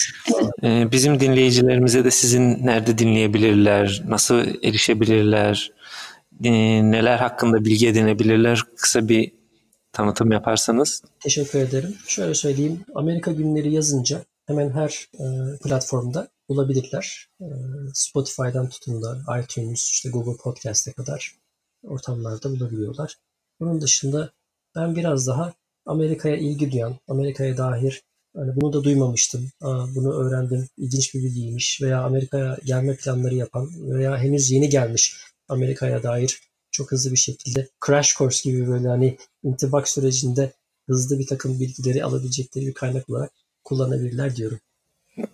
[0.62, 5.72] E, bizim dinleyicilerimize de sizin nerede dinleyebilirler, nasıl erişebilirler,
[6.44, 6.50] e,
[6.90, 9.32] neler hakkında bilgi edinebilirler kısa bir
[9.92, 11.02] tanıtım yaparsanız.
[11.20, 11.96] Teşekkür ederim.
[12.06, 12.84] Şöyle söyleyeyim.
[12.94, 17.28] Amerika günleri yazınca hemen her e, platformda bulabilirler.
[17.40, 17.46] E,
[17.94, 21.34] Spotify'dan tutun da iTunes, işte Google Podcast'e kadar
[21.82, 23.14] ortamlarda bulabiliyorlar.
[23.60, 24.32] Bunun dışında
[24.76, 25.52] ben biraz daha
[25.86, 28.02] Amerika'ya ilgi duyan, Amerika'ya dair
[28.36, 33.68] hani bunu da duymamıştım, Aa, bunu öğrendim, ilginç bir bilgiymiş veya Amerika'ya gelme planları yapan
[33.76, 35.16] veya henüz yeni gelmiş
[35.48, 40.52] Amerika'ya dair çok hızlı bir şekilde crash course gibi böyle hani intibak sürecinde
[40.86, 43.30] hızlı bir takım bilgileri alabilecekleri bir kaynak olarak
[43.64, 44.58] kullanabilirler diyorum.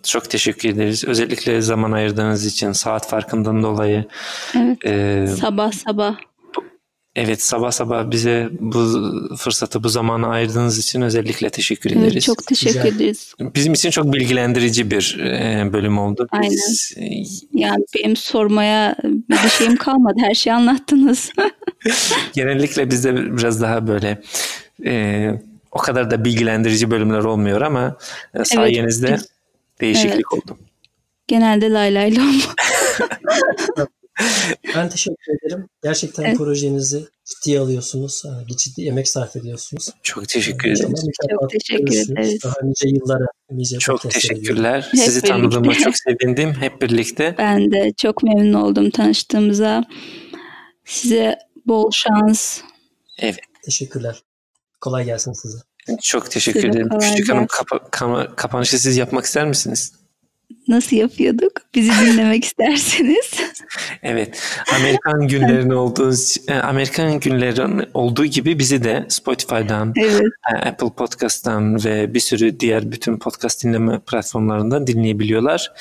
[0.03, 1.03] Çok teşekkür ederiz.
[1.05, 4.05] Özellikle zaman ayırdığınız için saat farkından dolayı.
[4.55, 4.85] Evet.
[4.85, 6.17] E, sabah sabah.
[7.17, 12.13] Evet sabah sabah bize bu fırsatı bu zamanı ayırdığınız için özellikle teşekkür ederiz.
[12.13, 12.95] Evet, çok teşekkür Güzel.
[12.95, 13.33] ederiz.
[13.39, 15.17] Bizim için çok bilgilendirici bir
[15.73, 16.27] bölüm oldu.
[16.31, 16.51] Aynen.
[16.51, 16.93] Biz...
[17.53, 18.95] Yani benim sormaya
[19.29, 20.15] bir şeyim kalmadı.
[20.19, 21.31] Her şeyi anlattınız.
[22.33, 24.21] Genellikle bizde biraz daha böyle
[24.85, 25.31] e,
[25.71, 27.97] o kadar da bilgilendirici bölümler olmuyor ama
[28.43, 29.25] sayenizde evet.
[29.81, 30.25] değişiklik evet.
[30.31, 30.57] oldu.
[31.27, 32.41] Genelde lay lay lom.
[34.75, 35.67] ben teşekkür ederim.
[35.83, 36.37] Gerçekten evet.
[36.37, 38.23] projenizi ciddiye alıyorsunuz.
[38.57, 39.89] Ciddi emek sarf ediyorsunuz.
[40.03, 40.93] Çok teşekkür ederim.
[41.29, 42.43] Çok teşekkür ederiz.
[42.43, 44.89] Daha nice yıllara, nice Çok teşekkürler.
[44.91, 45.27] Hep Sizi birlikte.
[45.27, 46.53] tanıdığıma çok sevindim.
[46.53, 47.35] Hep birlikte.
[47.37, 49.83] Ben de çok memnun oldum tanıştığımıza.
[50.85, 52.61] Size bol şans.
[53.19, 53.39] Evet.
[53.65, 54.21] Teşekkürler.
[54.81, 55.57] Kolay gelsin size.
[56.01, 56.89] Çok teşekkür size ederim.
[56.99, 59.93] Küçük Hanım kapa- kama- kapanışı siz yapmak ister misiniz?
[60.67, 61.51] Nasıl yapıyorduk?
[61.75, 63.31] Bizi dinlemek isterseniz.
[64.03, 64.41] Evet.
[64.75, 66.13] Amerikan günlerinin olduğu
[66.47, 70.21] e, Amerikan günlerin olduğu gibi bizi de Spotify'dan, evet.
[70.53, 75.71] E, Apple Podcast'tan ve bir sürü diğer bütün podcast dinleme platformlarından dinleyebiliyorlar.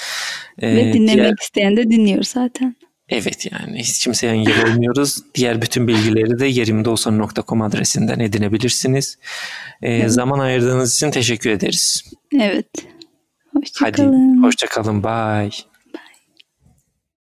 [0.63, 1.35] Ve dinlemek diğer...
[1.43, 2.77] isteyen de dinliyor zaten.
[3.09, 5.19] Evet yani hiç kimseye engel olmuyoruz.
[5.35, 9.19] Diğer bütün bilgileri de yerimdeolsan.com adresinden edinebilirsiniz.
[9.83, 10.11] Ee, evet.
[10.13, 12.05] Zaman ayırdığınız için teşekkür ederiz.
[12.41, 12.67] Evet.
[13.57, 14.37] Hoşçakalın.
[14.37, 15.03] Hadi hoşçakalın.
[15.03, 15.51] Bye.